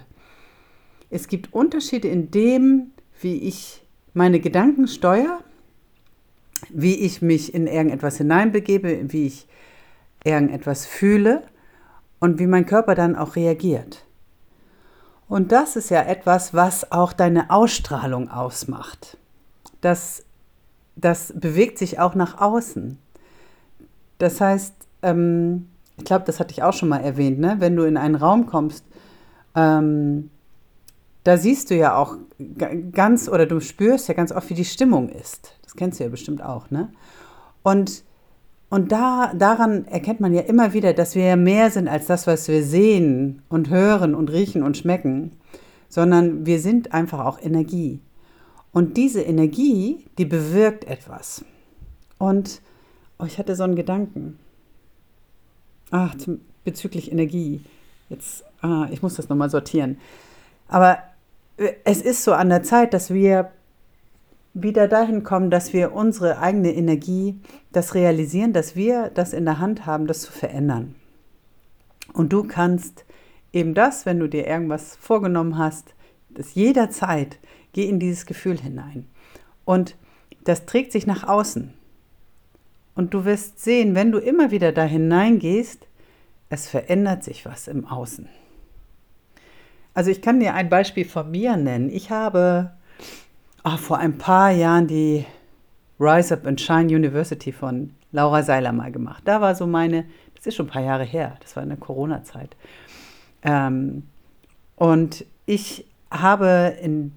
Es 1.09 1.27
gibt 1.27 1.53
Unterschiede 1.53 2.07
in 2.07 2.31
dem, 2.31 2.91
wie 3.19 3.39
ich 3.39 3.83
meine 4.13 4.39
Gedanken 4.39 4.87
steuere, 4.87 5.39
wie 6.69 6.95
ich 6.95 7.21
mich 7.21 7.53
in 7.53 7.67
irgendetwas 7.67 8.17
hineinbegebe, 8.17 9.11
wie 9.11 9.27
ich 9.27 9.47
irgendetwas 10.23 10.85
fühle 10.85 11.43
und 12.19 12.39
wie 12.39 12.47
mein 12.47 12.65
Körper 12.65 12.95
dann 12.95 13.15
auch 13.15 13.35
reagiert. 13.35 14.05
Und 15.27 15.51
das 15.51 15.75
ist 15.75 15.89
ja 15.89 16.01
etwas, 16.03 16.53
was 16.53 16.91
auch 16.91 17.13
deine 17.13 17.49
Ausstrahlung 17.49 18.29
ausmacht. 18.29 19.17
Das, 19.81 20.23
das 20.95 21.33
bewegt 21.35 21.77
sich 21.77 21.99
auch 21.99 22.15
nach 22.15 22.39
außen. 22.39 22.97
Das 24.17 24.41
heißt, 24.41 24.73
ähm, 25.01 25.67
ich 25.97 26.05
glaube, 26.05 26.25
das 26.25 26.39
hatte 26.39 26.53
ich 26.53 26.63
auch 26.63 26.73
schon 26.73 26.89
mal 26.89 26.99
erwähnt, 26.99 27.39
ne? 27.39 27.57
wenn 27.59 27.75
du 27.75 27.83
in 27.83 27.97
einen 27.97 28.15
Raum 28.15 28.45
kommst, 28.45 28.85
ähm, 29.55 30.29
da 31.27 31.37
siehst 31.37 31.71
du 31.71 31.75
ja 31.75 31.97
auch 31.97 32.15
ganz, 32.93 33.27
oder 33.27 33.45
du 33.45 33.59
spürst 33.59 34.07
ja 34.07 34.13
ganz 34.13 34.31
oft, 34.31 34.49
wie 34.49 34.53
die 34.53 34.63
Stimmung 34.63 35.09
ist. 35.09 35.57
Das 35.61 35.75
kennst 35.75 35.99
du 35.99 36.05
ja 36.05 36.09
bestimmt 36.09 36.41
auch, 36.41 36.71
ne? 36.71 36.89
Und, 37.63 38.05
und 38.69 38.93
da, 38.93 39.33
daran 39.33 39.85
erkennt 39.87 40.21
man 40.21 40.33
ja 40.33 40.39
immer 40.41 40.71
wieder, 40.71 40.93
dass 40.93 41.15
wir 41.15 41.25
ja 41.25 41.35
mehr 41.35 41.69
sind 41.69 41.89
als 41.89 42.05
das, 42.05 42.27
was 42.27 42.47
wir 42.47 42.63
sehen 42.63 43.41
und 43.49 43.69
hören 43.69 44.15
und 44.15 44.31
riechen 44.31 44.63
und 44.63 44.77
schmecken, 44.77 45.33
sondern 45.89 46.45
wir 46.45 46.61
sind 46.61 46.93
einfach 46.93 47.25
auch 47.25 47.41
Energie. 47.41 47.99
Und 48.71 48.95
diese 48.95 49.21
Energie, 49.21 50.05
die 50.17 50.25
bewirkt 50.25 50.85
etwas. 50.85 51.43
Und 52.19 52.61
oh, 53.19 53.25
ich 53.25 53.37
hatte 53.37 53.57
so 53.57 53.63
einen 53.63 53.75
Gedanken. 53.75 54.39
Ach, 55.91 56.15
bezüglich 56.63 57.11
Energie. 57.11 57.65
Jetzt, 58.07 58.45
ah, 58.61 58.87
ich 58.91 59.01
muss 59.01 59.15
das 59.15 59.27
nochmal 59.27 59.49
sortieren. 59.49 59.97
Aber 60.69 60.99
es 61.83 62.01
ist 62.01 62.23
so 62.23 62.33
an 62.33 62.49
der 62.49 62.63
Zeit, 62.63 62.93
dass 62.93 63.13
wir 63.13 63.51
wieder 64.53 64.87
dahin 64.87 65.23
kommen, 65.23 65.49
dass 65.49 65.73
wir 65.73 65.93
unsere 65.93 66.39
eigene 66.39 66.73
Energie, 66.73 67.39
das 67.71 67.93
realisieren, 67.93 68.53
dass 68.53 68.75
wir 68.75 69.09
das 69.13 69.33
in 69.33 69.45
der 69.45 69.59
Hand 69.59 69.85
haben, 69.85 70.07
das 70.07 70.21
zu 70.21 70.31
verändern. 70.31 70.95
Und 72.13 72.33
du 72.33 72.43
kannst 72.43 73.05
eben 73.53 73.73
das, 73.73 74.05
wenn 74.05 74.19
du 74.19 74.27
dir 74.27 74.47
irgendwas 74.47 74.95
vorgenommen 74.99 75.57
hast, 75.57 75.93
das 76.29 76.55
jederzeit, 76.55 77.39
geh 77.73 77.87
in 77.87 77.99
dieses 77.99 78.25
Gefühl 78.25 78.59
hinein. 78.59 79.07
Und 79.65 79.95
das 80.43 80.65
trägt 80.65 80.91
sich 80.91 81.05
nach 81.05 81.27
außen. 81.27 81.73
Und 82.95 83.13
du 83.13 83.25
wirst 83.25 83.59
sehen, 83.59 83.93
wenn 83.93 84.11
du 84.11 84.17
immer 84.17 84.49
wieder 84.49 84.71
da 84.71 84.83
hineingehst, 84.83 85.87
es 86.49 86.67
verändert 86.67 87.23
sich 87.23 87.45
was 87.45 87.67
im 87.67 87.85
Außen. 87.85 88.27
Also 89.97 90.11
ich 90.11 90.21
kann 90.21 90.39
dir 90.39 90.53
ein 90.53 90.69
Beispiel 90.69 91.05
von 91.05 91.31
mir 91.31 91.57
nennen. 91.57 91.89
Ich 91.89 92.11
habe 92.11 92.69
oh, 93.63 93.77
vor 93.77 93.97
ein 93.97 94.19
paar 94.19 94.51
Jahren 94.51 94.85
die 94.85 95.25
Rise 95.99 96.35
Up 96.35 96.45
and 96.45 96.61
Shine 96.61 96.95
University 96.95 97.51
von 97.51 97.95
Laura 98.11 98.43
Seiler 98.43 98.73
mal 98.73 98.91
gemacht. 98.91 99.23
Da 99.25 99.41
war 99.41 99.55
so 99.55 99.65
meine, 99.65 100.05
das 100.35 100.45
ist 100.45 100.55
schon 100.55 100.67
ein 100.67 100.69
paar 100.71 100.83
Jahre 100.83 101.03
her, 101.03 101.37
das 101.39 101.55
war 101.55 101.63
in 101.63 101.69
der 101.69 101.79
Corona-Zeit. 101.79 102.55
Ähm, 103.41 104.03
und 104.75 105.25
ich 105.47 105.87
habe 106.11 106.77
in, 106.79 107.13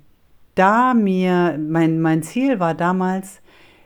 da 0.54 0.94
mir, 0.94 1.58
mein, 1.58 2.00
mein 2.00 2.22
Ziel 2.22 2.60
war 2.60 2.72
damals, 2.72 3.42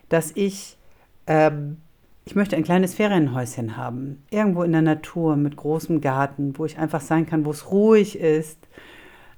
dass 0.08 0.30
ich 0.36 0.78
ähm, 1.26 1.78
ich 2.24 2.34
möchte 2.34 2.56
ein 2.56 2.64
kleines 2.64 2.94
Ferienhäuschen 2.94 3.76
haben, 3.76 4.22
irgendwo 4.30 4.62
in 4.62 4.72
der 4.72 4.82
Natur 4.82 5.36
mit 5.36 5.56
großem 5.56 6.00
Garten, 6.00 6.54
wo 6.56 6.64
ich 6.64 6.78
einfach 6.78 7.00
sein 7.00 7.26
kann, 7.26 7.44
wo 7.44 7.50
es 7.50 7.70
ruhig 7.70 8.18
ist, 8.18 8.58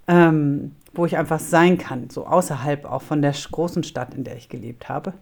ähm, 0.06 0.76
wo 0.94 1.04
ich 1.04 1.16
einfach 1.16 1.40
sein 1.40 1.78
kann, 1.78 2.10
so 2.10 2.26
außerhalb 2.26 2.84
auch 2.84 3.02
von 3.02 3.22
der 3.22 3.32
großen 3.32 3.82
Stadt, 3.82 4.14
in 4.14 4.24
der 4.24 4.36
ich 4.36 4.48
gelebt 4.48 4.88
habe. 4.88 5.14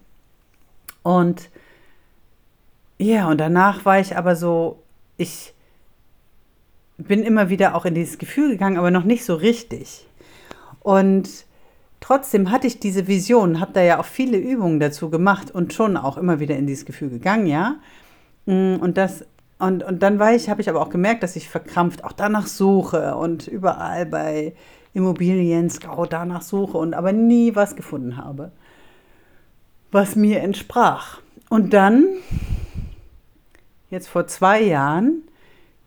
Und 1.03 1.51
ja, 2.99 3.29
und 3.29 3.39
danach 3.39 3.85
war 3.85 3.99
ich 3.99 4.17
aber 4.17 4.37
so, 4.37 4.83
ich 5.17 5.55
bin 6.97 7.23
immer 7.23 7.49
wieder 7.49 7.75
auch 7.75 7.87
in 7.87 7.95
dieses 7.95 8.19
Gefühl 8.19 8.51
gegangen, 8.51 8.79
aber 8.79 8.91
noch 8.91 9.05
nicht 9.05 9.25
so 9.25 9.35
richtig. 9.35 10.07
Und 10.81 11.47
Trotzdem 12.05 12.51
hatte 12.51 12.67
ich 12.67 12.81
diese 12.81 13.07
Vision, 13.07 13.61
habe 13.61 13.73
da 13.73 13.81
ja 13.81 13.99
auch 13.99 14.05
viele 14.05 14.37
Übungen 14.37 14.79
dazu 14.79 15.09
gemacht 15.09 15.51
und 15.51 15.73
schon 15.73 15.97
auch 15.97 16.19
immer 16.19 16.39
wieder 16.39 16.55
in 16.55 16.67
dieses 16.67 16.85
Gefühl 16.85 17.09
gegangen, 17.09 17.47
ja. 17.47 17.77
Mm, 18.45 18.75
und 18.75 18.99
das 18.99 19.25
und, 19.59 19.83
und 19.83 20.03
dann 20.03 20.19
war 20.19 20.35
ich, 20.35 20.51
habe 20.51 20.61
ich 20.61 20.69
aber 20.69 20.83
auch 20.83 20.91
gemerkt, 20.91 21.23
dass 21.23 21.35
ich 21.35 21.49
verkrampft 21.49 22.05
auch 22.05 22.13
danach 22.13 22.47
suche 22.47 23.17
und 23.17 23.47
überall 23.47 24.05
bei 24.05 24.53
Immobilien 24.93 25.71
Scout 25.71 26.09
danach 26.11 26.43
suche 26.43 26.77
und 26.77 26.93
aber 26.93 27.13
nie 27.15 27.57
was 27.57 27.75
gefunden 27.75 28.19
habe, 28.19 28.53
was 29.91 30.15
mir 30.15 30.43
entsprach. 30.43 31.23
Und 31.49 31.73
dann, 31.73 32.05
jetzt 33.89 34.09
vor 34.09 34.27
zwei 34.27 34.61
Jahren, 34.61 35.23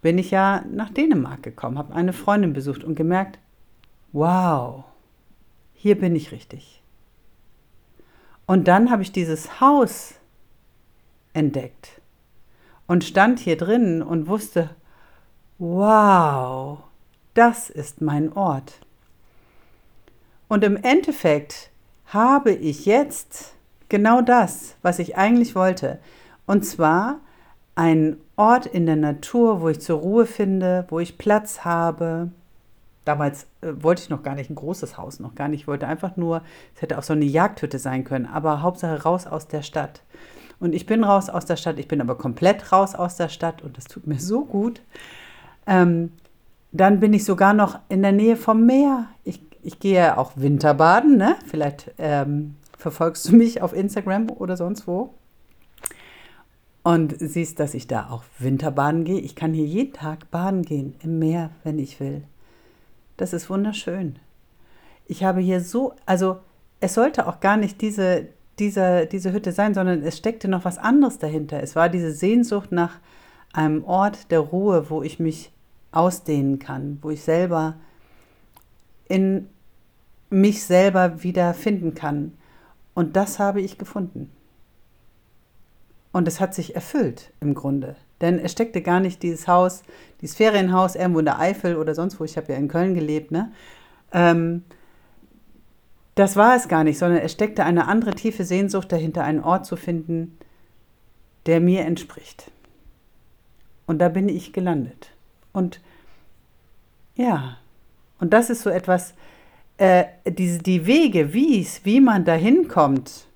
bin 0.01 0.17
ich 0.17 0.31
ja 0.31 0.65
nach 0.71 0.89
Dänemark 0.89 1.43
gekommen, 1.43 1.77
habe 1.77 1.93
eine 1.93 2.13
Freundin 2.13 2.53
besucht 2.53 2.83
und 2.83 2.95
gemerkt, 2.95 3.37
wow, 4.13 4.86
hier 5.77 5.97
bin 5.97 6.15
ich 6.15 6.31
richtig. 6.31 6.81
Und 8.47 8.67
dann 8.67 8.89
habe 8.89 9.03
ich 9.03 9.11
dieses 9.11 9.61
Haus 9.61 10.15
entdeckt 11.33 12.01
und 12.87 13.03
stand 13.03 13.39
hier 13.39 13.57
drin 13.57 14.01
und 14.01 14.27
wusste, 14.27 14.71
wow, 15.59 16.79
das 17.35 17.69
ist 17.69 18.01
mein 18.01 18.33
Ort. 18.33 18.79
Und 20.47 20.63
im 20.63 20.77
Endeffekt 20.77 21.69
habe 22.07 22.53
ich 22.53 22.85
jetzt 22.85 23.53
genau 23.87 24.21
das, 24.21 24.75
was 24.81 24.97
ich 24.97 25.15
eigentlich 25.15 25.53
wollte. 25.53 25.99
Und 26.47 26.65
zwar 26.65 27.19
einen 27.75 28.17
Ort 28.35 28.65
in 28.65 28.87
der 28.87 28.95
Natur, 28.95 29.61
wo 29.61 29.69
ich 29.69 29.79
zur 29.79 29.99
Ruhe 29.99 30.25
finde, 30.25 30.85
wo 30.89 30.99
ich 30.99 31.17
Platz 31.17 31.65
habe, 31.65 32.31
Damals 33.07 33.47
äh, 33.61 33.71
wollte 33.79 34.01
ich 34.01 34.09
noch 34.09 34.21
gar 34.21 34.35
nicht 34.35 34.49
ein 34.49 34.55
großes 34.55 34.97
Haus, 34.97 35.19
noch 35.19 35.33
gar 35.33 35.47
nicht. 35.47 35.61
Ich 35.61 35.67
wollte 35.67 35.87
einfach 35.87 36.17
nur, 36.17 36.41
es 36.75 36.81
hätte 36.81 36.97
auch 36.97 37.03
so 37.03 37.13
eine 37.13 37.25
Jagdhütte 37.25 37.79
sein 37.79 38.03
können, 38.03 38.25
aber 38.25 38.61
Hauptsache 38.61 39.01
raus 39.03 39.25
aus 39.25 39.47
der 39.47 39.61
Stadt. 39.61 40.01
Und 40.59 40.73
ich 40.73 40.85
bin 40.85 41.03
raus 41.03 41.29
aus 41.29 41.45
der 41.45 41.55
Stadt, 41.55 41.79
ich 41.79 41.87
bin 41.87 42.01
aber 42.01 42.17
komplett 42.17 42.71
raus 42.71 42.95
aus 42.95 43.15
der 43.15 43.29
Stadt 43.29 43.61
und 43.61 43.77
das 43.77 43.85
tut 43.85 44.07
mir 44.07 44.19
so 44.19 44.43
gut. 44.43 44.81
Ähm, 45.65 46.11
dann 46.71 46.99
bin 46.99 47.13
ich 47.13 47.23
sogar 47.23 47.53
noch 47.53 47.79
in 47.87 48.01
der 48.01 48.11
Nähe 48.11 48.35
vom 48.35 48.65
Meer. 48.65 49.05
Ich, 49.23 49.41
ich 49.61 49.79
gehe 49.79 50.17
auch 50.17 50.33
Winterbaden, 50.35 51.15
ne? 51.17 51.35
Vielleicht 51.45 51.93
ähm, 51.99 52.55
verfolgst 52.77 53.29
du 53.29 53.35
mich 53.35 53.61
auf 53.61 53.73
Instagram 53.73 54.29
oder 54.31 54.57
sonst 54.57 54.85
wo 54.85 55.13
und 56.83 57.15
siehst, 57.19 57.59
dass 57.59 57.73
ich 57.73 57.87
da 57.87 58.09
auch 58.09 58.23
Winterbaden 58.39 59.03
gehe. 59.03 59.19
Ich 59.19 59.35
kann 59.35 59.53
hier 59.53 59.65
jeden 59.65 59.91
Tag 59.93 60.31
baden 60.31 60.61
gehen 60.61 60.95
im 61.03 61.19
Meer, 61.19 61.51
wenn 61.63 61.79
ich 61.79 61.99
will. 61.99 62.23
Das 63.17 63.33
ist 63.33 63.49
wunderschön. 63.49 64.19
Ich 65.07 65.23
habe 65.23 65.41
hier 65.41 65.61
so, 65.61 65.93
also 66.05 66.37
es 66.79 66.93
sollte 66.93 67.27
auch 67.27 67.39
gar 67.39 67.57
nicht 67.57 67.81
diese, 67.81 68.27
diese, 68.59 69.07
diese 69.07 69.33
Hütte 69.33 69.51
sein, 69.51 69.73
sondern 69.73 70.03
es 70.03 70.17
steckte 70.17 70.47
noch 70.47 70.65
was 70.65 70.77
anderes 70.77 71.17
dahinter. 71.17 71.61
Es 71.61 71.75
war 71.75 71.89
diese 71.89 72.11
Sehnsucht 72.11 72.71
nach 72.71 72.99
einem 73.53 73.83
Ort 73.83 74.31
der 74.31 74.39
Ruhe, 74.39 74.89
wo 74.89 75.01
ich 75.01 75.19
mich 75.19 75.51
ausdehnen 75.91 76.59
kann, 76.59 76.99
wo 77.01 77.09
ich 77.09 77.23
selber 77.23 77.75
in 79.07 79.49
mich 80.29 80.63
selber 80.63 81.23
wieder 81.23 81.53
finden 81.53 81.95
kann. 81.95 82.33
Und 82.93 83.15
das 83.15 83.39
habe 83.39 83.61
ich 83.61 83.77
gefunden. 83.77 84.29
Und 86.17 86.27
es 86.27 86.39
hat 86.39 86.55
sich 86.55 86.73
erfüllt 86.73 87.31
im 87.41 87.53
Grunde. 87.53 87.95
Denn 88.21 88.39
es 88.39 88.51
steckte 88.51 88.81
gar 88.81 88.99
nicht 88.99 89.21
dieses 89.21 89.47
Haus, 89.47 89.83
dieses 90.19 90.35
Ferienhaus 90.35 90.95
irgendwo 90.95 91.19
in 91.19 91.25
der 91.25 91.37
Eifel 91.37 91.75
oder 91.75 91.93
sonst 91.93 92.19
wo. 92.19 92.23
Ich 92.23 92.37
habe 92.37 92.51
ja 92.51 92.57
in 92.57 92.69
Köln 92.69 92.95
gelebt, 92.95 93.29
ne? 93.29 93.51
Ähm, 94.11 94.63
das 96.15 96.35
war 96.35 96.55
es 96.55 96.69
gar 96.69 96.83
nicht, 96.83 96.97
sondern 96.97 97.21
es 97.21 97.33
steckte 97.33 97.63
eine 97.63 97.87
andere 97.87 98.15
tiefe 98.15 98.45
Sehnsucht 98.45 98.91
dahinter, 98.91 99.23
einen 99.23 99.43
Ort 99.43 99.67
zu 99.67 99.75
finden, 99.75 100.39
der 101.45 101.59
mir 101.59 101.85
entspricht. 101.85 102.49
Und 103.85 103.99
da 103.99 104.09
bin 104.09 104.27
ich 104.27 104.53
gelandet. 104.53 105.11
Und 105.53 105.81
ja, 107.13 107.57
und 108.19 108.33
das 108.33 108.49
ist 108.49 108.63
so 108.63 108.71
etwas, 108.71 109.13
äh, 109.77 110.05
die, 110.25 110.57
die 110.57 110.87
Wege, 110.87 111.31
wie's, 111.35 111.81
wie 111.83 112.01
man 112.01 112.25
da 112.25 112.33
hinkommt, 112.33 113.27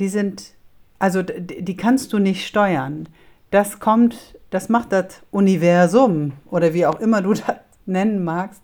die 0.00 0.08
sind, 0.08 0.55
also 0.98 1.22
die 1.22 1.76
kannst 1.76 2.12
du 2.12 2.18
nicht 2.18 2.46
steuern 2.46 3.08
das 3.50 3.78
kommt, 3.78 4.38
das 4.50 4.68
macht 4.68 4.92
das 4.92 5.22
Universum 5.30 6.32
oder 6.46 6.74
wie 6.74 6.86
auch 6.86 7.00
immer 7.00 7.22
du 7.22 7.32
das 7.34 7.56
nennen 7.86 8.24
magst, 8.24 8.62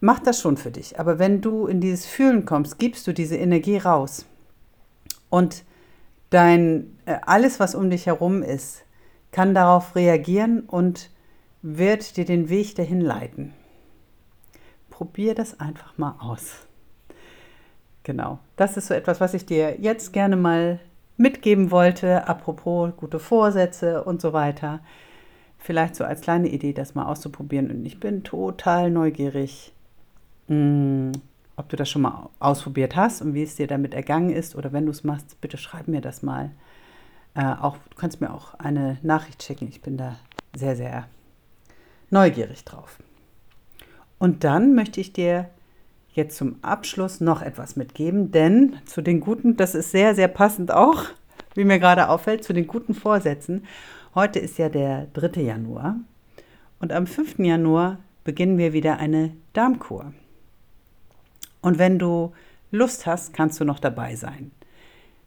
macht 0.00 0.26
das 0.26 0.40
schon 0.40 0.56
für 0.56 0.70
dich. 0.70 0.98
Aber 0.98 1.18
wenn 1.18 1.40
du 1.40 1.66
in 1.66 1.80
dieses 1.80 2.06
Fühlen 2.06 2.44
kommst, 2.44 2.78
gibst 2.78 3.06
du 3.06 3.12
diese 3.12 3.36
Energie 3.36 3.78
raus. 3.78 4.26
Und 5.28 5.64
dein, 6.30 6.98
äh, 7.06 7.18
alles, 7.22 7.60
was 7.60 7.74
um 7.74 7.90
dich 7.90 8.06
herum 8.06 8.42
ist, 8.42 8.84
kann 9.30 9.54
darauf 9.54 9.94
reagieren 9.94 10.60
und 10.60 11.10
wird 11.62 12.16
dir 12.16 12.24
den 12.24 12.48
Weg 12.48 12.74
dahin 12.74 13.00
leiten. 13.00 13.52
Probier 14.88 15.34
das 15.34 15.60
einfach 15.60 15.96
mal 15.98 16.16
aus. 16.18 16.66
Genau, 18.02 18.38
das 18.56 18.76
ist 18.76 18.86
so 18.86 18.94
etwas, 18.94 19.20
was 19.20 19.34
ich 19.34 19.44
dir 19.44 19.80
jetzt 19.80 20.12
gerne 20.12 20.36
mal 20.36 20.80
mitgeben 21.16 21.70
wollte, 21.70 22.26
apropos 22.26 22.92
gute 22.96 23.18
Vorsätze 23.18 24.02
und 24.04 24.22
so 24.22 24.32
weiter. 24.32 24.80
Vielleicht 25.58 25.94
so 25.94 26.04
als 26.04 26.22
kleine 26.22 26.48
Idee, 26.48 26.72
das 26.72 26.94
mal 26.94 27.04
auszuprobieren. 27.04 27.70
Und 27.70 27.84
ich 27.84 28.00
bin 28.00 28.24
total 28.24 28.90
neugierig, 28.90 29.74
hm, 30.48 31.12
ob 31.56 31.68
du 31.68 31.76
das 31.76 31.90
schon 31.90 32.00
mal 32.00 32.30
ausprobiert 32.38 32.96
hast 32.96 33.20
und 33.20 33.34
wie 33.34 33.42
es 33.42 33.56
dir 33.56 33.66
damit 33.66 33.92
ergangen 33.92 34.30
ist. 34.30 34.56
Oder 34.56 34.72
wenn 34.72 34.86
du 34.86 34.90
es 34.90 35.04
machst, 35.04 35.38
bitte 35.42 35.58
schreib 35.58 35.86
mir 35.86 36.00
das 36.00 36.22
mal. 36.22 36.52
Äh, 37.34 37.44
auch, 37.44 37.76
du 37.90 37.96
kannst 37.96 38.22
mir 38.22 38.32
auch 38.32 38.54
eine 38.54 38.96
Nachricht 39.02 39.42
schicken. 39.42 39.68
Ich 39.68 39.82
bin 39.82 39.98
da 39.98 40.16
sehr, 40.56 40.74
sehr 40.74 41.06
neugierig 42.08 42.64
drauf. 42.64 42.98
Und 44.18 44.44
dann 44.44 44.74
möchte 44.74 45.02
ich 45.02 45.12
dir 45.12 45.50
jetzt 46.12 46.36
zum 46.36 46.56
Abschluss 46.62 47.20
noch 47.20 47.42
etwas 47.42 47.76
mitgeben, 47.76 48.30
denn 48.30 48.76
zu 48.84 49.02
den 49.02 49.20
guten, 49.20 49.56
das 49.56 49.74
ist 49.74 49.90
sehr, 49.90 50.14
sehr 50.14 50.28
passend 50.28 50.72
auch, 50.72 51.04
wie 51.54 51.64
mir 51.64 51.78
gerade 51.78 52.08
auffällt, 52.08 52.44
zu 52.44 52.52
den 52.52 52.66
guten 52.66 52.94
Vorsätzen. 52.94 53.64
Heute 54.14 54.38
ist 54.38 54.58
ja 54.58 54.68
der 54.68 55.06
3. 55.12 55.40
Januar 55.40 55.96
und 56.80 56.92
am 56.92 57.06
5. 57.06 57.38
Januar 57.38 57.98
beginnen 58.24 58.58
wir 58.58 58.72
wieder 58.72 58.98
eine 58.98 59.32
Darmkur. 59.52 60.12
Und 61.62 61.78
wenn 61.78 61.98
du 61.98 62.32
Lust 62.70 63.06
hast, 63.06 63.32
kannst 63.32 63.60
du 63.60 63.64
noch 63.64 63.78
dabei 63.78 64.16
sein. 64.16 64.50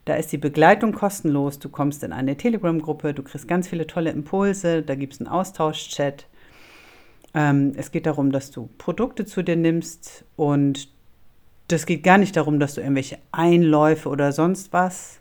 Da 0.06 0.16
ist 0.16 0.32
die 0.32 0.38
Begleitung 0.38 0.92
kostenlos. 0.92 1.60
Du 1.60 1.70
kommst 1.70 2.04
in 2.04 2.12
eine 2.12 2.36
Telegram-Gruppe, 2.36 3.14
du 3.14 3.24
kriegst 3.24 3.48
ganz 3.48 3.68
viele 3.68 3.88
tolle 3.88 4.12
Impulse, 4.12 4.82
da 4.82 4.96
gibt 4.96 5.14
es 5.14 5.22
einen 5.22 5.30
Austauschchat. 5.30 6.28
Ähm, 7.34 7.74
es 7.76 7.92
geht 7.92 8.06
darum, 8.06 8.32
dass 8.32 8.52
du 8.52 8.70
Produkte 8.78 9.26
zu 9.26 9.44
dir 9.44 9.56
nimmst 9.56 10.26
und 10.36 10.90
das 11.68 11.86
geht 11.86 12.04
gar 12.04 12.18
nicht 12.18 12.36
darum, 12.36 12.60
dass 12.60 12.76
du 12.76 12.82
irgendwelche 12.82 13.18
Einläufe 13.32 14.10
oder 14.10 14.32
sonst 14.32 14.74
was 14.74 15.20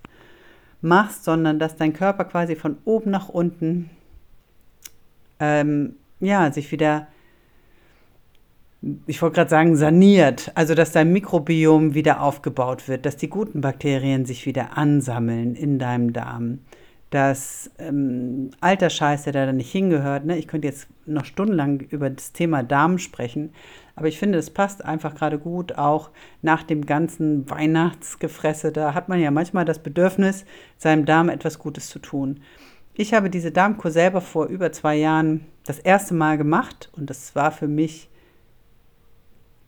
machst, 0.81 1.25
sondern 1.25 1.59
dass 1.59 1.77
dein 1.77 1.93
Körper 1.93 2.25
quasi 2.25 2.57
von 2.57 2.77
oben 2.85 3.11
nach 3.11 3.29
unten 3.29 3.91
ähm, 5.41 5.97
ja, 6.21 6.53
sich 6.53 6.71
wieder, 6.71 7.07
ich 9.07 9.23
wollte 9.23 9.37
gerade 9.37 9.51
sagen, 9.51 9.77
saniert. 9.77 10.53
Also 10.55 10.75
dass 10.75 10.93
dein 10.93 11.13
Mikrobiom 11.13 11.95
wieder 11.95 12.21
aufgebaut 12.21 12.89
wird, 12.89 13.07
dass 13.07 13.17
die 13.17 13.29
guten 13.29 13.61
Bakterien 13.61 14.25
sich 14.25 14.45
wieder 14.45 14.77
ansammeln 14.77 15.55
in 15.55 15.79
deinem 15.79 16.13
Darm 16.13 16.59
dass 17.13 17.71
ähm, 17.79 18.53
alter 18.63 18.89
Scheiß, 18.89 19.25
der 19.25 19.35
da 19.35 19.53
nicht 19.53 19.71
hingehört, 19.71 20.25
ne? 20.25 20.39
ich 20.39 20.49
könnte 20.49 20.67
jetzt 20.67 20.89
noch 21.05 21.27
stundenlang 21.27 21.81
über 21.81 22.09
das 22.09 22.33
Thema 22.33 22.63
Darm 22.63 22.97
sprechen, 22.97 23.53
aber 23.95 24.09
ich 24.09 24.19
finde, 24.19 24.39
es 24.39 24.49
passt 24.49 24.83
einfach 24.83 25.15
gerade 25.15 25.39
gut, 25.39 25.77
auch 25.77 26.09
nach 26.41 26.63
dem 26.63 26.87
ganzen 26.87 27.49
Weihnachtsgefresse, 27.51 28.73
da 28.73 28.95
hat 28.95 29.11
man 29.11 29.21
ja 29.21 29.31
manchmal 29.31 29.67
das 29.67 29.79
Bedürfnis, 29.79 30.47
seinem 30.79 31.05
Darm 31.05 31.29
etwas 31.29 31.59
Gutes 31.59 31.91
zu 31.91 31.99
tun. 31.99 32.41
Ich 32.95 33.13
habe 33.13 33.29
diese 33.29 33.53
Darmkur 33.53 33.91
selber 33.91 34.23
vor 34.23 34.47
über 34.47 34.73
zwei 34.73 34.97
Jahren 34.97 35.45
das 35.65 35.79
erste 35.79 36.15
Mal 36.15 36.39
gemacht 36.39 36.91
und 36.97 37.11
das 37.11 37.35
war 37.35 37.53
für 37.53 37.69
mich, 37.69 38.09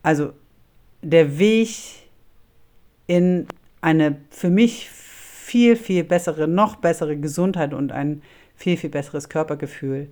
also 0.02 0.32
der 1.02 1.38
Weg 1.38 2.08
in 3.06 3.46
eine 3.82 4.16
für 4.30 4.48
mich 4.48 4.88
viel, 5.44 5.76
viel 5.76 6.04
bessere, 6.04 6.48
noch 6.48 6.76
bessere 6.76 7.18
Gesundheit 7.18 7.74
und 7.74 7.92
ein 7.92 8.22
viel, 8.56 8.78
viel 8.78 8.88
besseres 8.88 9.28
Körpergefühl. 9.28 10.08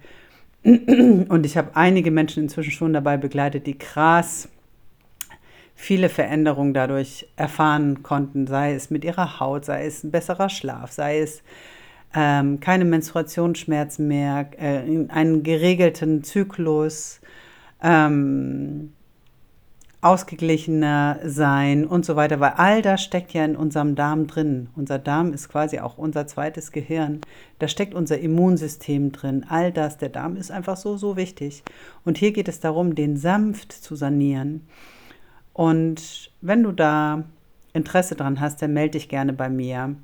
Und 0.63 1.47
ich 1.47 1.57
habe 1.57 1.75
einige 1.75 2.11
Menschen 2.11 2.43
inzwischen 2.43 2.71
schon 2.71 2.93
dabei 2.93 3.17
begleitet, 3.17 3.67
die 3.67 3.79
krass 3.79 4.51
viele 5.75 6.11
Veränderungen 6.11 6.75
dadurch 6.75 7.27
erfahren 7.37 8.03
konnten, 8.03 8.47
sei 8.47 8.75
es 8.75 8.91
mit 8.91 9.05
ihrer 9.05 9.41
Haut, 9.41 9.65
sei 9.65 9.87
es 9.87 10.05
ein 10.05 10.11
besserer 10.11 10.51
Schlaf, 10.51 10.93
sei 10.93 11.21
es 11.21 11.43
ähm, 12.15 12.61
keine 12.61 12.85
Menstruationsschmerzen 12.85 14.07
mehr, 14.07 14.51
äh, 14.59 15.09
einen 15.09 15.43
geregelten 15.43 16.23
Zyklus, 16.25 17.23
ähm, 17.83 18.93
ausgeglichener 20.03 21.21
sein 21.25 21.87
und 21.87 22.05
so 22.05 22.17
weiter, 22.17 22.41
weil 22.41 22.55
all 22.57 22.83
das 22.83 23.03
steckt 23.03 23.33
ja 23.33 23.45
in 23.45 23.55
unserem 23.55 23.95
Darm 23.95 24.27
drin. 24.27 24.69
Unser 24.75 24.99
Darm 24.99 25.33
ist 25.33 25.49
quasi 25.49 25.79
auch 25.79 25.97
unser 25.97 26.27
zweites 26.27 26.73
Gehirn. 26.73 27.21
Da 27.61 27.69
steckt 27.69 27.95
unser 27.95 28.19
Immunsystem 28.19 29.13
drin. 29.13 29.47
All 29.49 29.71
das, 29.71 29.99
der 29.99 30.09
Darm 30.09 30.37
ist 30.37 30.51
einfach 30.51 30.77
so, 30.77 30.97
so 30.97 31.17
wichtig. 31.17 31.63
Und 32.05 32.19
hier 32.19 32.33
geht 32.33 32.49
es 32.49 32.59
darum, 32.59 32.97
den 32.97 33.17
sanft 33.17 33.73
zu 33.73 33.95
sanieren. 33.95 34.67
Und 35.53 36.33
wenn 36.41 36.65
du 36.65 36.73
da 36.73 37.23
Interesse 37.73 38.17
dran 38.17 38.41
hast, 38.41 38.61
dann 38.61 38.73
melde 38.73 38.99
dich 38.99 39.09
gerne 39.09 39.33
bei 39.33 39.49
mir. 39.49 39.95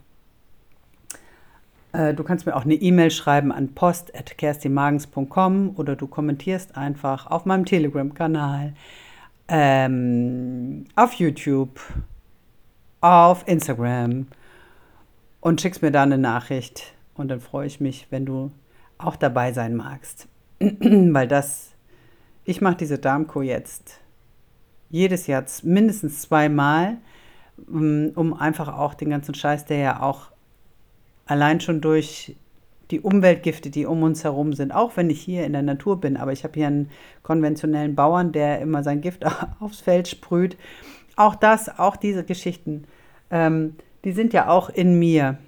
Äh, 1.93 2.15
du 2.15 2.23
kannst 2.23 2.47
mir 2.47 2.55
auch 2.55 2.65
eine 2.65 2.75
E-Mail 2.75 3.11
schreiben 3.11 3.51
an 3.51 3.75
post.kerstimagens.com 3.75 5.73
oder 5.75 5.97
du 5.97 6.07
kommentierst 6.07 6.77
einfach 6.77 7.27
auf 7.27 7.47
meinem 7.47 7.65
Telegram-Kanal 7.65 8.75
ähm, 9.49 10.85
auf 10.95 11.15
YouTube, 11.15 11.81
auf 13.01 13.47
Instagram 13.47 14.27
und 15.41 15.61
schickst 15.61 15.83
mir 15.83 15.91
da 15.91 16.03
eine 16.03 16.19
Nachricht. 16.19 16.95
Und 17.15 17.29
dann 17.29 17.41
freue 17.41 17.67
ich 17.67 17.81
mich, 17.81 18.07
wenn 18.11 18.27
du 18.27 18.53
auch 18.99 19.17
dabei 19.17 19.53
sein 19.53 19.75
magst. 19.75 20.29
Weil 20.61 21.29
das, 21.29 21.73
ich 22.45 22.61
mache 22.61 22.77
diese 22.77 22.99
Darmkur 22.99 23.43
jetzt 23.43 24.01
jedes 24.91 25.27
Jahr 25.27 25.45
mindestens 25.63 26.23
zweimal, 26.23 26.99
mm, 27.67 28.09
um 28.15 28.35
einfach 28.35 28.69
auch 28.69 28.95
den 28.95 29.11
ganzen 29.11 29.35
Scheiß, 29.35 29.67
der 29.67 29.79
ja 29.79 30.03
auch 30.03 30.31
allein 31.27 31.61
schon 31.61 31.81
durch 31.81 32.37
die 32.91 33.01
Umweltgifte, 33.01 33.71
die 33.71 33.87
um 33.87 34.03
uns 34.03 34.25
herum 34.25 34.53
sind, 34.53 34.73
auch 34.73 34.97
wenn 34.97 35.11
ich 35.11 35.21
hier 35.21 35.45
in 35.45 35.53
der 35.53 35.63
Natur 35.63 36.01
bin, 36.01 36.17
aber 36.17 36.33
ich 36.33 36.45
habe 36.45 36.55
hier 36.55 36.67
einen 36.69 36.91
konventionellen 37.23 37.95
Bauern, 37.95 38.33
der 38.33 38.61
immer 38.61 38.83
sein 38.83 39.01
Gift 39.01 39.25
aufs 39.61 39.81
Feld 39.81 40.09
sprüht. 40.09 40.57
Auch 41.17 41.35
das, 41.35 41.79
auch 41.79 41.97
diese 41.97 42.25
Geschichten, 42.25 42.85
ähm, 43.31 43.77
die 44.05 44.13
sind 44.13 44.33
ja 44.33 44.49
auch 44.49 44.71
in 44.71 44.99
mir. 44.99 45.39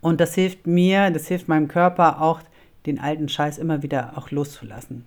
Und 0.00 0.20
das 0.20 0.34
hilft 0.34 0.66
mir, 0.66 1.10
das 1.10 1.28
hilft 1.28 1.48
meinem 1.48 1.68
Körper 1.68 2.20
auch, 2.20 2.40
den 2.86 2.98
alten 3.00 3.28
Scheiß 3.28 3.58
immer 3.58 3.82
wieder 3.82 4.12
auch 4.16 4.30
loszulassen. 4.30 5.04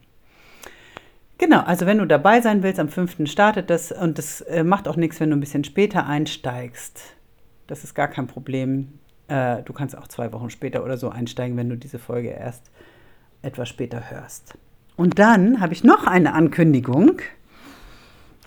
Genau, 1.38 1.62
also 1.62 1.86
wenn 1.86 2.00
du 2.00 2.06
dabei 2.06 2.42
sein 2.42 2.64
willst, 2.64 2.80
am 2.80 2.90
5. 2.90 3.30
startet 3.30 3.70
das 3.70 3.94
und 3.94 4.18
das 4.18 4.42
äh, 4.42 4.64
macht 4.64 4.90
auch 4.90 4.98
nichts, 4.98 5.20
wenn 5.22 5.30
du 5.30 5.38
ein 5.38 5.40
bisschen 5.40 5.64
später 5.64 6.06
einsteigst. 6.06 7.02
Das 7.68 7.86
ist 7.86 7.96
gar 7.96 8.10
kein 8.10 8.28
Problem. 8.28 9.00
Äh, 9.30 9.62
du 9.63 9.74
kannst 9.74 9.98
auch 9.98 10.08
zwei 10.08 10.34
Wochen 10.34 10.50
später 10.50 10.84
oder 10.84 10.98
so 10.98 11.10
einsteigen, 11.10 11.56
wenn 11.56 11.70
du 11.70 11.78
diese 11.78 12.00
Folge 12.00 12.30
erst 12.30 12.72
etwas 13.42 13.70
später 13.70 14.10
hörst. 14.10 14.58
Und 14.98 15.20
dann 15.20 15.62
habe 15.62 15.74
ich 15.74 15.84
noch 15.84 16.06
eine 16.08 16.34
Ankündigung. 16.34 17.22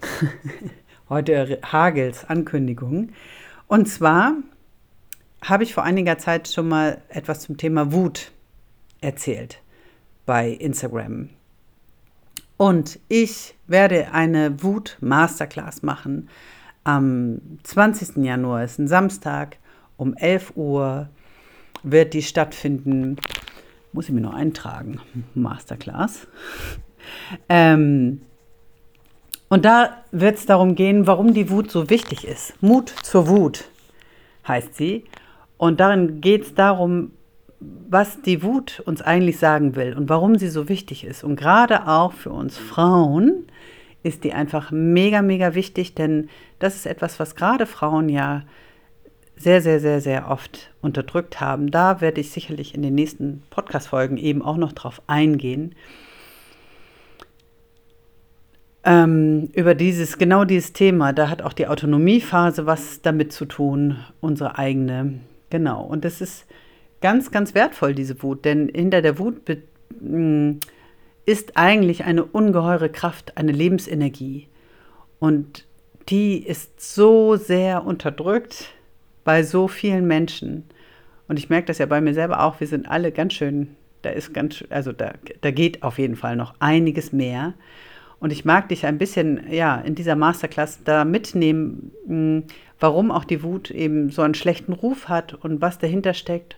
Heute 1.09 1.61
Hagels 1.65 2.29
Ankündigung. 2.29 3.11
Und 3.69 3.89
zwar 3.89 4.35
habe 5.43 5.65
ich 5.65 5.73
vor 5.73 5.85
einiger 5.85 6.19
Zeit 6.19 6.49
schon 6.49 6.69
mal 6.69 7.01
etwas 7.09 7.41
zum 7.41 7.57
Thema 7.57 7.93
Wut 7.93 8.33
erzählt 9.01 9.61
bei 10.27 10.51
Instagram. 10.51 11.31
Und 12.57 12.99
ich 13.09 13.55
werde 13.67 14.13
eine 14.13 14.63
Wut-Masterclass 14.63 15.83
machen 15.83 16.29
am 16.85 17.41
20. 17.63 18.19
Januar, 18.25 18.65
ist 18.65 18.79
ein 18.79 18.89
Samstag, 18.89 19.57
um 19.97 20.15
11 20.15 20.53
Uhr 20.57 21.09
wird 21.83 22.15
die 22.15 22.23
stattfinden. 22.23 23.17
Muss 23.93 24.09
ich 24.09 24.15
mir 24.15 24.21
noch 24.21 24.35
eintragen. 24.35 25.01
Masterclass. 25.35 26.27
Ähm, 27.49 28.23
und 29.49 29.65
da 29.65 30.03
wird 30.13 30.39
es 30.39 30.47
darum 30.47 30.75
gehen, 30.75 31.07
warum 31.07 31.35
die 31.35 31.51
Wut 31.51 31.71
so 31.71 31.91
wichtig 31.91 32.27
ist. 32.27 32.55
Mut 32.63 32.89
zur 32.89 33.29
Wut 33.29 33.65
heißt 34.49 34.75
sie. 34.75 35.05
Und 35.59 35.81
darin 35.81 36.21
geht 36.21 36.43
es 36.43 36.55
darum, 36.55 37.13
was 37.61 38.23
die 38.23 38.43
Wut 38.43 38.81
uns 38.87 39.03
eigentlich 39.03 39.39
sagen 39.39 39.77
will 39.77 39.95
und 39.97 40.09
warum 40.09 40.37
sie 40.37 40.49
so 40.49 40.69
wichtig 40.69 41.05
ist. 41.05 41.23
Und 41.23 41.37
gerade 41.37 41.87
auch 41.87 42.13
für 42.13 42.31
uns 42.31 42.59
Frauen 42.59 43.47
ist 44.03 44.25
die 44.25 44.33
einfach 44.33 44.71
mega, 44.71 45.23
mega 45.23 45.55
wichtig, 45.55 45.95
denn 45.95 46.29
das 46.59 46.75
ist 46.75 46.87
etwas, 46.87 47.21
was 47.21 47.37
gerade 47.37 47.67
Frauen 47.67 48.09
ja 48.09 48.43
sehr, 49.37 49.61
sehr, 49.61 49.81
sehr, 49.81 50.01
sehr 50.01 50.31
oft 50.31 50.71
unterdrückt 50.81 51.41
haben. 51.41 51.71
Da 51.71 52.01
werde 52.01 52.21
ich 52.21 52.31
sicherlich 52.31 52.75
in 52.75 52.83
den 52.83 52.95
nächsten 52.95 53.43
Podcast-Folgen 53.51 54.17
eben 54.17 54.43
auch 54.43 54.57
noch 54.57 54.73
drauf 54.73 55.03
eingehen. 55.07 55.75
Ähm, 58.85 59.49
über 59.53 59.75
dieses, 59.75 60.19
genau 60.19 60.45
dieses 60.45 60.73
Thema, 60.73 61.13
da 61.13 61.29
hat 61.29 61.43
auch 61.43 61.53
die 61.53 61.69
Autonomiephase 61.69 62.67
was 62.67 63.01
damit 63.01 63.33
zu 63.33 63.45
tun, 63.45 63.99
unsere 64.21 64.59
eigene. 64.59 65.21
Genau. 65.51 65.85
Und 65.85 66.05
das 66.05 66.21
ist 66.21 66.47
ganz, 67.01 67.31
ganz 67.31 67.55
wertvoll, 67.55 67.95
diese 67.95 68.23
Wut, 68.23 68.45
denn 68.45 68.71
hinter 68.75 69.03
der 69.03 69.19
Wut 69.19 69.43
mm, 70.01 70.53
ist 71.27 71.57
eigentlich 71.57 72.05
eine 72.05 72.25
ungeheure 72.25 72.89
Kraft, 72.89 73.37
eine 73.37 73.53
Lebensenergie. 73.53 74.49
Und 75.21 75.65
die 76.09 76.39
ist 76.39 76.81
so 76.81 77.37
sehr 77.37 77.85
unterdrückt 77.85 78.73
bei 79.25 79.43
so 79.43 79.69
vielen 79.69 80.07
Menschen. 80.07 80.65
Und 81.29 81.39
ich 81.39 81.49
merke 81.51 81.67
das 81.67 81.79
ja 81.79 81.87
bei 81.87 82.01
mir 82.01 82.15
selber 82.15 82.43
auch, 82.43 82.61
wir 82.61 82.67
sind 82.67 82.89
alle 82.89 83.13
ganz 83.13 83.33
schön, 83.35 83.77
da 84.03 84.11
ist 84.11 84.35
ganz, 84.35 84.65
also 84.71 84.93
da, 84.93 85.13
da 85.41 85.51
geht 85.51 85.83
auf 85.83 85.99
jeden 85.99 86.17
Fall 86.17 86.37
noch 86.37 86.55
einiges 86.59 87.13
mehr. 87.13 87.55
Und 88.19 88.33
ich 88.33 88.45
mag 88.45 88.69
dich 88.69 88.87
ein 88.87 88.99
bisschen, 88.99 89.51
ja, 89.51 89.77
in 89.77 89.95
dieser 89.95 90.15
Masterclass 90.15 90.85
da 90.85 91.05
mitnehmen, 91.05 91.93
hm, 92.07 92.45
warum 92.79 93.11
auch 93.11 93.25
die 93.25 93.43
Wut 93.43 93.71
eben 93.71 94.11
so 94.11 94.23
einen 94.23 94.35
schlechten 94.35 94.73
Ruf 94.73 95.09
hat 95.09 95.35
und 95.35 95.61
was 95.61 95.79
dahinter 95.79 96.15
steckt 96.15 96.57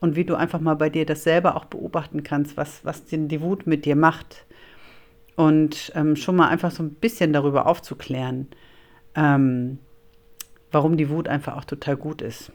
und 0.00 0.16
wie 0.16 0.24
du 0.24 0.34
einfach 0.34 0.60
mal 0.60 0.74
bei 0.74 0.90
dir 0.90 1.06
das 1.06 1.24
selber 1.24 1.56
auch 1.56 1.64
beobachten 1.66 2.22
kannst, 2.22 2.56
was, 2.56 2.84
was 2.84 3.06
denn 3.06 3.28
die 3.28 3.40
Wut 3.40 3.66
mit 3.66 3.84
dir 3.84 3.96
macht. 3.96 4.46
und 5.36 5.92
ähm, 5.94 6.16
schon 6.16 6.34
mal 6.34 6.48
einfach 6.48 6.72
so 6.72 6.82
ein 6.82 6.94
bisschen 6.94 7.32
darüber 7.32 7.66
aufzuklären, 7.66 8.48
ähm, 9.14 9.78
warum 10.70 10.96
die 10.96 11.08
Wut 11.10 11.28
einfach 11.28 11.56
auch 11.56 11.64
total 11.64 11.96
gut 11.96 12.22
ist 12.22 12.52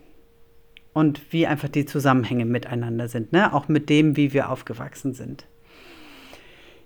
und 0.93 1.34
wie 1.34 1.47
einfach 1.47 1.69
die 1.69 1.86
Zusammenhänge 1.86 2.45
miteinander 2.45 3.08
sind, 3.08 3.32
ne? 3.34 3.54
auch 3.54 3.67
mit 3.67 3.89
dem, 3.89 4.15
wie 4.15 4.34
wir 4.34 4.49
aufgewachsen 4.49 5.13
sind. 5.13 5.45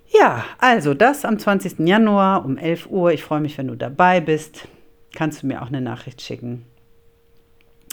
Ja, 0.09 0.45
also 0.57 0.93
das 0.93 1.25
am 1.25 1.37
20. 1.37 1.79
Januar 1.79 2.45
um 2.45 2.57
11 2.57 2.87
Uhr. 2.89 3.11
Ich 3.11 3.23
freue 3.23 3.41
mich, 3.41 3.57
wenn 3.57 3.67
du 3.67 3.75
dabei 3.75 4.21
bist. 4.21 4.67
Kannst 5.13 5.43
du 5.43 5.47
mir 5.47 5.61
auch 5.61 5.67
eine 5.67 5.81
Nachricht 5.81 6.21
schicken. 6.21 6.65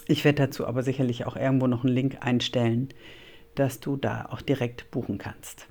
Ich 0.07 0.25
werde 0.25 0.43
dazu 0.43 0.67
aber 0.67 0.83
sicherlich 0.83 1.27
auch 1.27 1.37
irgendwo 1.37 1.67
noch 1.67 1.85
einen 1.85 1.95
Link 1.95 2.19
einstellen, 2.21 2.91
dass 3.55 3.81
du 3.81 3.97
da 3.97 4.27
auch 4.31 4.43
direkt 4.43 4.91
buchen 4.91 5.19
kannst. 5.19 5.67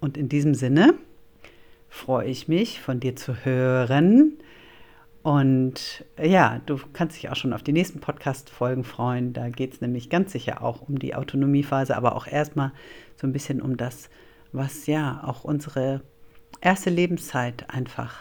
Und 0.00 0.16
in 0.16 0.28
diesem 0.28 0.54
Sinne 0.54 0.94
freue 1.88 2.28
ich 2.28 2.48
mich, 2.48 2.80
von 2.80 3.00
dir 3.00 3.16
zu 3.16 3.44
hören. 3.44 4.34
Und 5.22 6.04
ja, 6.20 6.60
du 6.66 6.78
kannst 6.92 7.16
dich 7.16 7.28
auch 7.28 7.36
schon 7.36 7.52
auf 7.52 7.62
die 7.62 7.72
nächsten 7.72 8.00
Podcast-Folgen 8.00 8.84
freuen. 8.84 9.32
Da 9.32 9.48
geht 9.50 9.74
es 9.74 9.80
nämlich 9.80 10.10
ganz 10.10 10.32
sicher 10.32 10.62
auch 10.62 10.82
um 10.82 10.98
die 10.98 11.14
Autonomiephase, 11.14 11.96
aber 11.96 12.14
auch 12.16 12.26
erstmal 12.26 12.72
so 13.16 13.26
ein 13.26 13.32
bisschen 13.32 13.60
um 13.60 13.76
das, 13.76 14.08
was 14.52 14.86
ja 14.86 15.22
auch 15.24 15.44
unsere 15.44 16.02
erste 16.60 16.90
Lebenszeit 16.90 17.68
einfach 17.68 18.16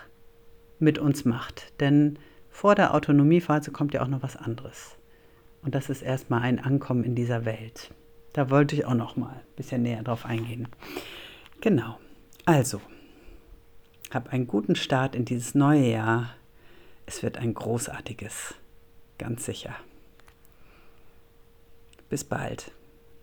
mit 0.79 0.99
uns 0.99 1.23
macht. 1.25 1.79
Denn 1.79 2.19
vor 2.49 2.75
der 2.75 2.93
Autonomiephase 2.93 3.71
kommt 3.71 3.93
ja 3.93 4.01
auch 4.01 4.07
noch 4.07 4.23
was 4.23 4.35
anderes. 4.35 4.97
Und 5.61 5.75
das 5.75 5.89
ist 5.89 6.01
erstmal 6.01 6.41
ein 6.41 6.59
Ankommen 6.59 7.03
in 7.03 7.15
dieser 7.15 7.45
Welt. 7.45 7.91
Da 8.33 8.49
wollte 8.49 8.75
ich 8.75 8.85
auch 8.85 8.93
noch 8.93 9.15
mal 9.15 9.33
ein 9.33 9.55
bisschen 9.55 9.81
näher 9.81 10.03
drauf 10.03 10.25
eingehen. 10.25 10.67
Genau. 11.61 11.97
Also, 12.45 12.81
hab 14.11 14.31
einen 14.31 14.47
guten 14.47 14.75
Start 14.75 15.15
in 15.15 15.25
dieses 15.25 15.55
neue 15.55 15.89
Jahr. 15.91 16.29
Es 17.09 17.23
wird 17.23 17.37
ein 17.37 17.53
großartiges, 17.53 18.53
ganz 19.17 19.45
sicher. 19.45 19.75
Bis 22.09 22.25
bald. 22.25 22.71